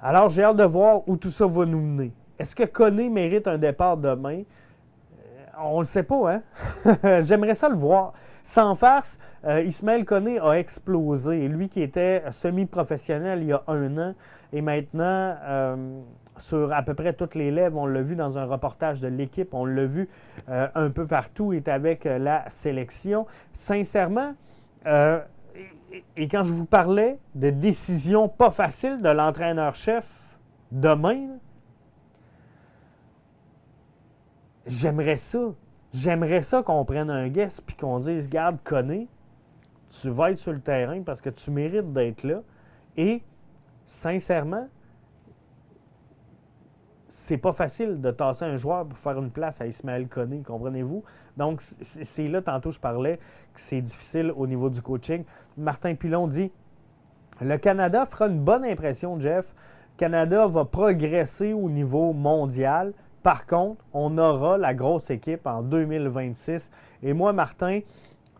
[0.00, 2.12] Alors, j'ai hâte de voir où tout ça va nous mener.
[2.38, 4.40] Est-ce que Koné mérite un départ demain?
[4.40, 7.22] Euh, on ne le sait pas, hein?
[7.24, 8.14] J'aimerais ça le voir.
[8.42, 11.48] Sans farce, euh, Ismaël Koné a explosé.
[11.48, 14.14] Lui qui était semi-professionnel il y a un an
[14.52, 15.36] et maintenant,
[16.38, 17.78] sur à peu près toutes les lèvres.
[17.78, 20.08] On l'a vu dans un reportage de l'équipe, on l'a vu
[20.48, 23.26] euh, un peu partout, est avec euh, la sélection.
[23.52, 24.34] Sincèrement,
[24.86, 25.20] euh,
[26.16, 30.04] et, quand je vous parlais de décisions pas faciles de l'entraîneur-chef
[30.70, 31.28] demain,
[34.66, 35.38] j'aimerais ça.
[35.92, 39.08] J'aimerais ça qu'on prenne un guest puis qu'on dise Garde, connais,
[39.90, 42.42] tu vas être sur le terrain parce que tu mérites d'être là.
[42.96, 43.22] Et
[43.84, 44.68] sincèrement,
[47.08, 51.04] c'est pas facile de tasser un joueur pour faire une place à Ismaël Koné, comprenez-vous?
[51.36, 53.18] Donc, c'est là, tantôt, je parlais
[53.54, 55.24] que c'est difficile au niveau du coaching.
[55.56, 56.50] Martin Pilon dit
[57.40, 59.46] Le Canada fera une bonne impression, Jeff.
[59.46, 62.92] Le Canada va progresser au niveau mondial.
[63.22, 66.70] Par contre, on aura la grosse équipe en 2026.
[67.02, 67.80] Et moi, Martin,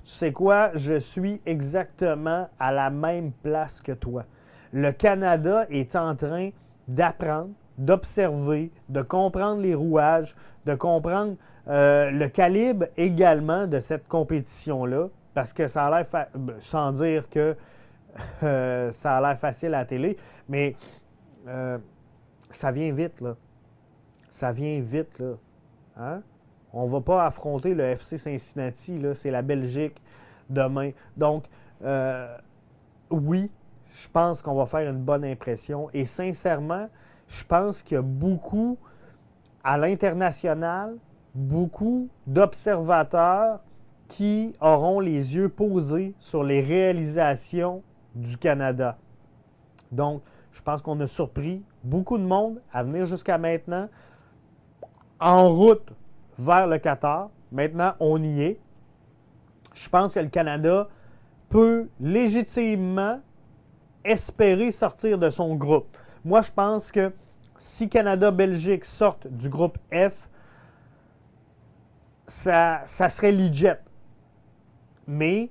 [0.05, 0.71] tu sais quoi?
[0.75, 4.25] Je suis exactement à la même place que toi.
[4.73, 6.51] Le Canada est en train
[6.89, 10.35] d'apprendre d'observer, de comprendre les rouages,
[10.67, 11.37] de comprendre
[11.69, 17.29] euh, le calibre également de cette compétition-là, parce que ça a l'air, ben, sans dire
[17.31, 17.57] que
[18.43, 20.17] euh, ça a l'air facile à la télé,
[20.49, 20.77] mais
[21.49, 21.79] euh,
[22.51, 23.37] ça vient vite, là.
[24.33, 25.35] Ça vient vite, là.
[25.97, 26.23] Hein?
[26.73, 29.15] On va pas affronter le FC Cincinnati, là.
[29.15, 30.03] C'est la Belgique
[30.51, 30.91] demain.
[31.17, 31.45] Donc,
[33.11, 33.51] oui,
[33.93, 35.91] je pense qu'on va faire une bonne impression.
[35.93, 36.89] Et sincèrement,
[37.29, 38.79] je pense qu'il y a beaucoup
[39.63, 40.97] à l'international,
[41.35, 43.61] beaucoup d'observateurs
[44.09, 47.83] qui auront les yeux posés sur les réalisations
[48.15, 48.99] du Canada.
[49.91, 50.23] Donc,
[50.53, 53.89] je pense qu'on a surpris beaucoup de monde à venir jusqu'à maintenant
[55.23, 55.93] en route
[56.39, 57.31] vers le Qatar.
[57.51, 58.61] Maintenant, on y est.
[59.75, 60.89] Je pense que le Canada
[61.49, 63.21] peut légitimement
[64.05, 65.97] espérer sortir de son groupe.
[66.25, 67.13] Moi, je pense que
[67.59, 70.29] si Canada-Belgique sortent du groupe F,
[72.27, 73.67] ça, ça serait legit.
[75.07, 75.51] Mais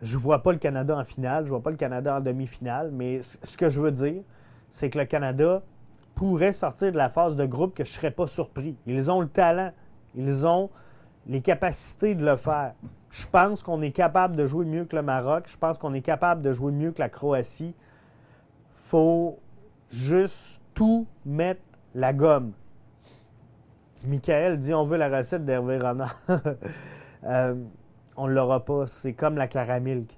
[0.00, 2.20] je ne vois pas le Canada en finale, je ne vois pas le Canada en
[2.20, 4.22] demi-finale, mais ce que je veux dire,
[4.70, 5.62] c'est que le Canada
[6.22, 8.76] pourrait sortir de la phase de groupe que je ne serais pas surpris.
[8.86, 9.72] Ils ont le talent,
[10.14, 10.70] ils ont
[11.26, 12.74] les capacités de le faire.
[13.10, 16.00] Je pense qu'on est capable de jouer mieux que le Maroc, je pense qu'on est
[16.00, 17.74] capable de jouer mieux que la Croatie.
[18.84, 19.40] Faut
[19.90, 21.62] juste tout mettre
[21.96, 22.52] la gomme.
[24.04, 26.16] Michael dit on veut la recette d'Hervé Renard.
[27.24, 27.54] Euh,
[28.16, 28.88] on ne l'aura pas.
[28.88, 30.10] C'est comme la caramilk.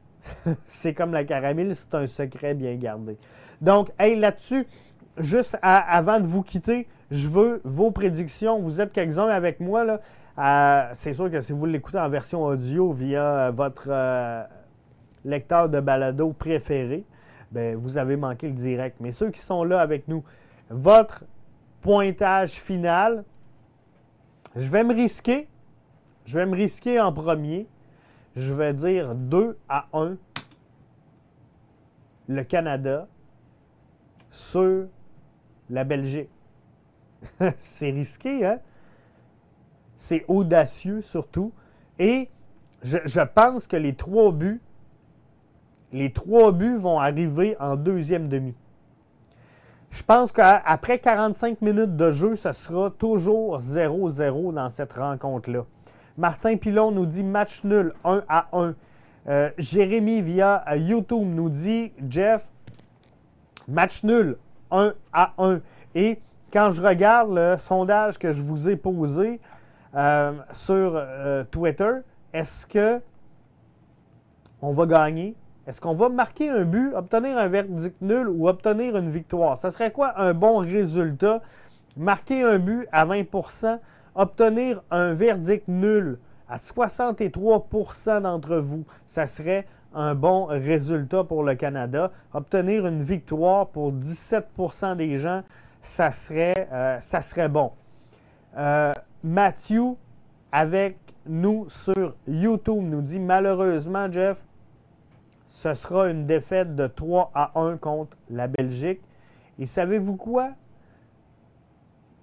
[0.64, 3.18] c'est comme la caramilk, c'est un secret bien gardé.
[3.60, 4.66] Donc, hey, là-dessus,
[5.18, 8.58] juste avant de vous quitter, je veux vos prédictions.
[8.60, 9.84] Vous êtes quelques-uns avec moi.
[9.84, 10.00] Là.
[10.38, 14.48] Euh, c'est sûr que si vous l'écoutez en version audio via euh, votre
[15.24, 17.04] lecteur de balado préféré,
[17.50, 18.96] ben, vous avez manqué le direct.
[19.00, 20.24] Mais ceux qui sont là avec nous,
[20.70, 21.24] votre
[21.82, 23.24] pointage final,
[24.56, 25.48] je vais me risquer.
[26.26, 27.66] Je vais me risquer en premier.
[28.34, 30.16] Je vais dire 2 à 1
[32.28, 33.06] le Canada
[34.30, 34.86] sur
[35.70, 36.28] la Belgique.
[37.58, 38.58] C'est risqué, hein?
[39.98, 41.52] C'est audacieux surtout.
[41.98, 42.28] Et
[42.82, 44.60] je, pense que les trois buts,
[45.92, 48.54] les trois buts vont arriver en deuxième demi.
[49.90, 55.64] Je pense qu'après 45 minutes de jeu, ce sera toujours 0-0 dans cette rencontre-là.
[56.18, 58.74] Martin Pilon nous dit match nul 1 à 1.
[59.26, 62.46] Euh, Jérémy via YouTube nous dit Jeff,
[63.68, 64.36] match nul
[64.74, 65.60] 1 à 1.
[65.94, 66.20] Et
[66.52, 69.40] quand je regarde le sondage que je vous ai posé
[69.94, 71.02] euh, sur
[71.50, 71.92] Twitter,
[72.32, 73.00] est-ce que
[74.60, 75.34] on va gagner?
[75.66, 79.56] Est-ce qu'on va marquer un but, obtenir un verdict nul ou obtenir une victoire?
[79.56, 81.40] Ça serait quoi un bon résultat?
[81.96, 83.78] Marquer un but à 20%
[84.14, 86.18] obtenir un verdict nul
[86.48, 92.10] à 63% d'entre vous, ça serait un bon résultat pour le Canada.
[92.32, 95.42] Obtenir une victoire pour 17% des gens,
[95.82, 97.72] ça serait, euh, ça serait bon.
[98.56, 98.92] Euh,
[99.22, 99.96] Matthew,
[100.52, 104.36] avec nous sur YouTube, nous dit malheureusement, Jeff,
[105.48, 109.00] ce sera une défaite de 3 à 1 contre la Belgique.
[109.58, 110.50] Et savez-vous quoi?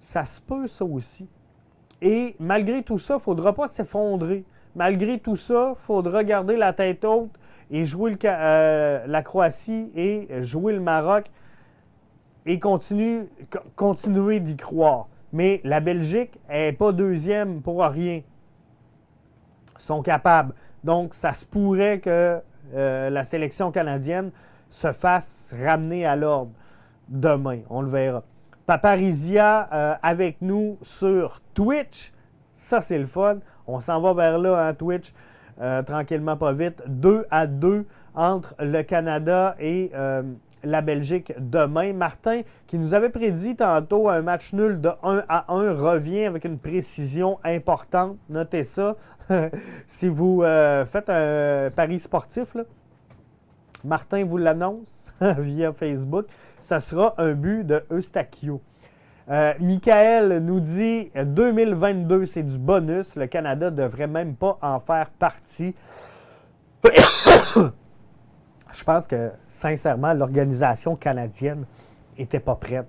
[0.00, 1.28] Ça se peut, ça aussi.
[2.02, 4.44] Et malgré tout ça, il ne faudra pas s'effondrer.
[4.74, 7.30] Malgré tout ça, il faudra garder la tête haute
[7.72, 11.30] et jouer euh, la Croatie et jouer le Maroc
[12.44, 13.28] et continuer
[14.40, 15.08] d'y croire.
[15.32, 18.20] Mais la Belgique n'est pas deuxième pour rien.
[19.78, 20.54] Ils sont capables.
[20.84, 22.40] Donc, ça se pourrait que
[22.74, 24.30] euh, la sélection canadienne
[24.68, 26.52] se fasse ramener à l'ordre
[27.08, 27.60] demain.
[27.70, 28.22] On le verra.
[28.66, 32.12] Paparizia euh, avec nous sur Twitch.
[32.56, 33.38] Ça, c'est le fun.
[33.66, 35.12] On s'en va vers là, hein, Twitch,
[35.60, 36.82] euh, tranquillement, pas vite.
[36.86, 37.84] 2 à 2
[38.14, 39.90] entre le Canada et
[40.64, 41.92] la Belgique demain.
[41.92, 46.44] Martin, qui nous avait prédit tantôt un match nul de 1 à 1, revient avec
[46.44, 48.16] une précision importante.
[48.28, 48.96] Notez ça.
[49.86, 52.56] si vous euh, faites un pari sportif,
[53.84, 56.26] Martin vous l'annonce via Facebook,
[56.60, 58.60] ça sera un but de Eustachio.
[59.30, 63.14] Euh, Michael nous dit 2022, c'est du bonus.
[63.16, 65.74] Le Canada ne devrait même pas en faire partie.
[68.72, 71.64] Je pense que, sincèrement, l'organisation canadienne
[72.18, 72.86] n'était pas prête.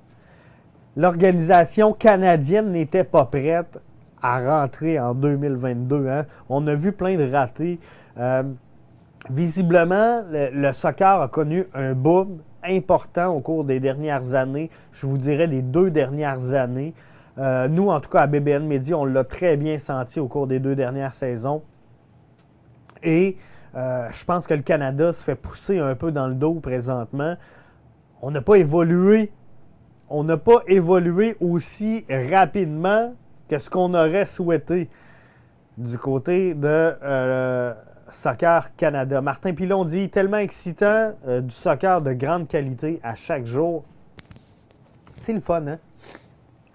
[0.95, 3.79] L'organisation canadienne n'était pas prête
[4.21, 6.07] à rentrer en 2022.
[6.07, 6.25] Hein.
[6.49, 7.79] On a vu plein de ratés.
[8.17, 8.43] Euh,
[9.29, 15.17] visiblement, le, soccer a connu un boom important au cours des dernières années, je vous
[15.17, 16.93] dirais des deux dernières années.
[17.37, 20.47] Euh, nous, en tout cas, à BBN Media, on l'a très bien senti au cours
[20.47, 21.63] des deux dernières saisons.
[23.01, 23.37] Et
[23.75, 27.35] euh, je pense que le Canada se fait pousser un peu dans le dos présentement.
[28.21, 29.31] On n'a pas évolué.
[30.09, 33.13] On n'a pas évolué aussi rapidement
[33.49, 34.89] que ce qu'on aurait souhaité
[35.77, 37.73] du côté de euh,
[38.13, 39.21] Soccer Canada.
[39.21, 43.83] Martin Pilon dit tellement excitant, euh, du soccer de grande qualité à chaque jour.
[45.17, 45.79] C'est le fun, hein?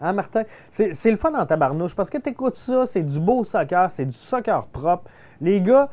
[0.01, 0.45] Hein, Martin?
[0.71, 4.07] C'est le fun en tabarnouche parce que tu écoutes ça, c'est du beau soccer, c'est
[4.07, 5.11] du soccer propre.
[5.41, 5.89] Les gars,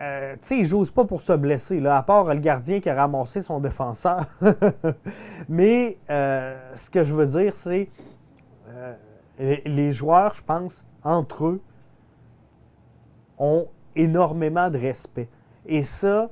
[0.00, 2.90] euh, tu sais, ils n'osent pas pour se blesser, là, à part le gardien qui
[2.90, 4.26] a ramassé son défenseur.
[5.48, 7.88] Mais euh, ce que je veux dire, c'est
[8.68, 8.94] euh,
[9.38, 11.62] les joueurs, je pense, entre eux,
[13.38, 13.66] ont
[13.96, 15.28] énormément de respect.
[15.66, 16.30] Et ça,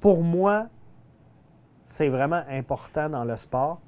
[0.00, 0.66] pour moi,
[1.84, 3.80] c'est vraiment important dans le sport.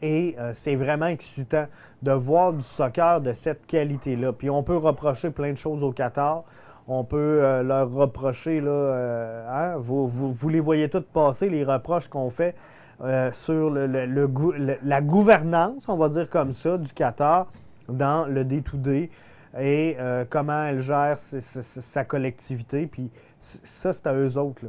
[0.00, 1.66] Et c'est vraiment excitant
[2.02, 4.32] de voir du soccer de cette qualité-là.
[4.32, 6.44] Puis on peut reprocher plein de choses au Qatar
[6.88, 12.08] on peut euh, leur reprocher, là, euh, hein, vous, les voyez toutes passer, les reproches
[12.08, 12.56] qu'on fait
[13.04, 17.46] euh, sur la gouvernance, on va dire comme ça, du Qatar
[17.88, 19.10] dans le D2D
[19.58, 19.96] et
[20.30, 22.86] comment elle gère sa collectivité.
[22.86, 24.62] Puis ça, c'est à eux autres.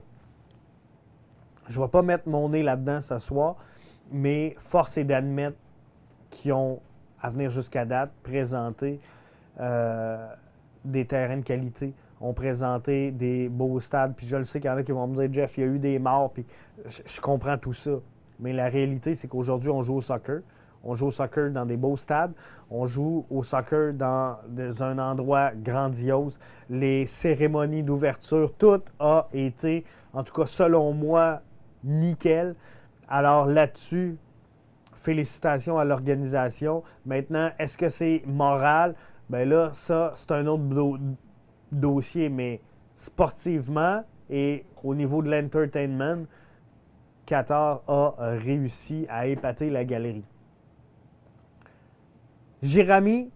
[1.67, 3.55] Je ne vais pas mettre mon nez là-dedans ce soir,
[4.11, 5.57] mais force est d'admettre
[6.29, 6.79] qu'ils ont,
[7.21, 8.99] à venir jusqu'à date, présenté
[10.85, 14.13] des terrains de qualité ont présenté des beaux stades.
[14.15, 15.63] Puis je le sais qu'il y en a qui vont me dire, Jeff, il y
[15.63, 16.45] a eu des morts, puis
[16.85, 17.91] je, comprends tout ça.
[18.39, 20.41] Mais la réalité, c'est qu'aujourd'hui, on joue au soccer.
[20.83, 22.33] On joue au soccer dans des beaux stades.
[22.69, 24.37] On joue au soccer dans,
[24.79, 26.39] un endroit grandiose.
[26.69, 31.41] Les cérémonies d'ouverture, tout a été, en tout cas selon moi,
[31.83, 32.55] nickel.
[33.07, 34.17] Alors là-dessus,
[35.01, 36.83] félicitations à l'organisation.
[37.05, 38.95] Maintenant, est-ce que c'est moral?
[39.29, 40.63] Bien là, ça, c'est un autre
[41.71, 42.61] dossier, mais
[42.95, 46.25] sportivement et au niveau de l'entertainment,
[47.25, 50.23] Qatar a réussi à épater la galerie.
[52.61, 53.29] Jérémy,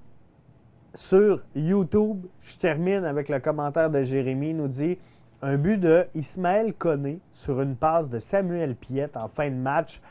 [0.94, 4.98] sur YouTube, je termine avec le commentaire de Jérémy, nous dit
[5.42, 10.02] un but de Ismaël Koné sur une passe de Samuel Piette en fin de match.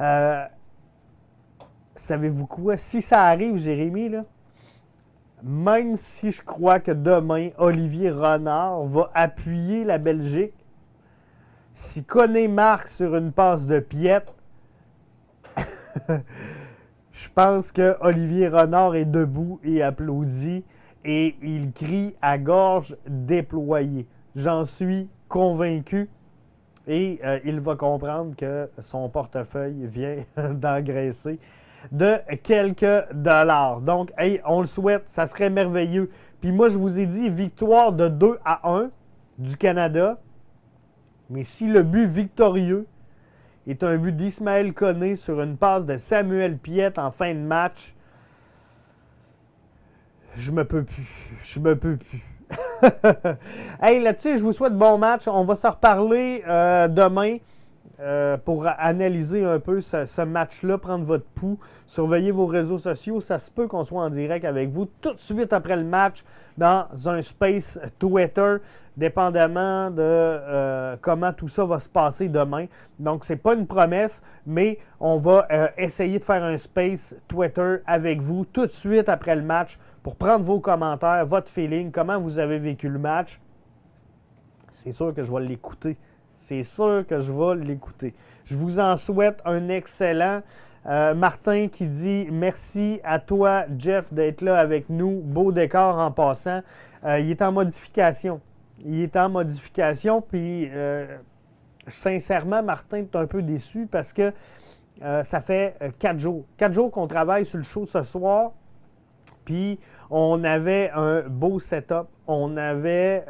[0.00, 0.44] Euh,
[1.94, 2.76] savez-vous quoi?
[2.76, 4.12] Si ça arrive, Jérémy,
[5.42, 10.54] même si je crois que demain, Olivier Renard va appuyer la Belgique,
[11.74, 14.32] si connaît marque sur une passe de piette,
[17.12, 20.64] je pense que Olivier Renard est debout et applaudit
[21.04, 24.06] et il crie à gorge déployée.
[24.34, 26.08] J'en suis convaincu
[26.86, 31.38] et euh, il va comprendre que son portefeuille vient d'engraisser
[31.90, 33.80] de quelques dollars.
[33.80, 36.10] Donc, hey, on le souhaite, ça serait merveilleux.
[36.40, 38.90] Puis moi, je vous ai dit victoire de 2 à 1
[39.38, 40.18] du Canada.
[41.28, 42.86] Mais si le but victorieux
[43.66, 47.94] est un but d'Ismaël Koné sur une passe de Samuel Piette en fin de match,
[50.36, 51.06] je me peux plus.
[51.44, 52.24] Je me peux plus.
[53.82, 55.28] hey, là-dessus, je vous souhaite bon match.
[55.28, 57.38] On va se reparler euh, demain.
[58.02, 63.20] Euh, pour analyser un peu ce, match-là, prendre votre pouls, surveiller vos réseaux sociaux.
[63.20, 66.24] Ça se peut qu'on soit en direct avec vous tout de suite après le match
[66.58, 68.56] dans un space Twitter,
[68.96, 72.66] dépendamment de euh, comment tout ça va se passer demain.
[72.98, 77.14] Donc, ce n'est pas une promesse, mais on va euh, essayer de faire un space
[77.28, 81.92] Twitter avec vous tout de suite après le match pour prendre vos commentaires, votre feeling,
[81.92, 83.40] comment vous avez vécu le match.
[84.72, 85.96] C'est sûr que je vais l'écouter
[86.42, 88.14] c'est sûr que je vais l'écouter.
[88.46, 90.42] Je vous en souhaite un excellent.
[90.86, 95.20] Euh, Martin qui dit merci à toi, Jeff, d'être là avec nous.
[95.22, 96.62] Beau décor en passant.
[97.04, 98.40] Euh, il est en modification.
[98.84, 100.20] Il est en modification.
[100.20, 101.16] Puis, euh,
[101.86, 104.32] sincèrement, Martin, est un peu déçu parce que
[105.00, 106.44] ça fait quatre jours.
[106.56, 108.52] Quatre jours qu'on travaille sur le show ce soir.
[109.44, 109.80] Puis,
[110.10, 112.06] on avait un beau setup.
[112.26, 113.24] On avait.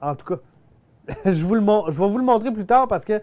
[0.00, 0.40] en tout cas,
[1.24, 3.14] je, vous le, je vais vous le montrer plus tard parce que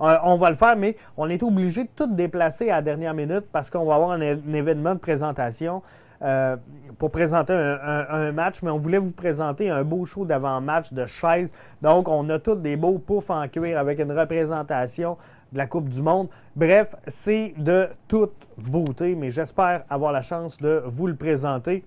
[0.00, 3.14] euh, on va le faire, mais on est obligé de tout déplacer à la dernière
[3.14, 5.82] minute parce qu'on va avoir un, événement de présentation
[6.22, 6.56] euh,
[6.98, 11.52] pour présenter un, match, mais on voulait vous présenter un beau show d'avant-match de chaises.
[11.82, 15.16] Donc, on a tous des beaux poufs en cuir avec une représentation
[15.52, 16.28] de la Coupe du Monde.
[16.54, 21.84] Bref, c'est de toute beauté, mais j'espère avoir la chance de vous le présenter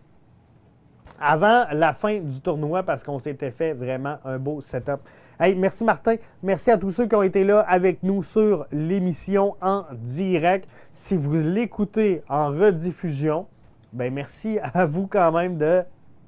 [1.20, 5.02] avant la fin du tournoi parce qu'on s'était fait vraiment un beau setup.
[5.40, 6.16] Merci Martin.
[6.44, 10.68] Merci à tous ceux qui ont été là avec nous sur l'émission en direct.
[10.92, 13.48] Si vous l'écoutez en rediffusion,
[13.94, 15.82] ben merci à vous quand même de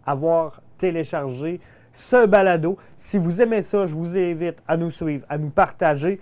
[0.06, 1.60] avoir téléchargé
[1.92, 2.78] ce balado.
[2.98, 6.22] Si vous aimez ça, je vous invite à nous suivre, à nous partager.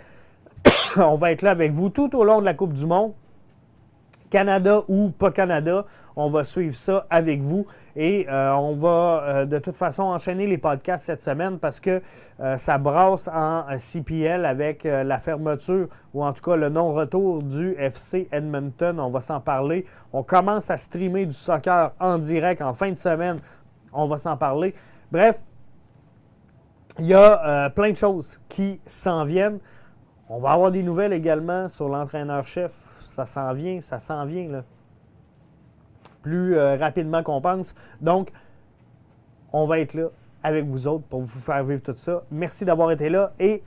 [0.98, 3.14] On va être là avec vous tout au long de la Coupe du Monde.
[4.30, 7.66] Canada ou pas Canada, on va suivre ça avec vous
[7.96, 12.02] et euh, on va euh, de toute façon enchaîner les podcasts cette semaine parce que
[12.40, 17.72] euh, ça brasse en CPL avec la fermeture ou en tout cas le non-retour du
[17.78, 19.00] FC Edmonton.
[19.00, 19.86] On va s'en parler.
[20.14, 23.40] On commence à streamer du soccer en direct en fin de semaine
[23.94, 24.76] On va s'en parler.
[25.12, 25.38] Bref,
[27.00, 29.60] il y a plein de choses qui s'en viennent.
[30.30, 32.72] On va avoir des nouvelles également sur l'entraîneur-chef.
[33.20, 34.64] Ça s'en vient, ça s'en vient, là.
[36.22, 37.74] Plus euh, rapidement qu'on pense.
[38.02, 38.32] Donc,
[39.52, 40.08] on va être là
[40.44, 42.24] avec vous autres pour vous faire vivre tout ça.
[42.32, 43.64] Merci d'avoir été là et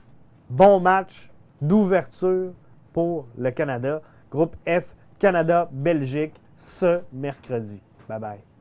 [0.49, 1.29] bon match
[1.61, 2.51] d'ouverture
[2.93, 4.01] pour le Canada.
[4.31, 4.85] Groupe F,
[5.19, 7.81] Canada-Belgique, ce mercredi.
[8.07, 8.52] Bye bye.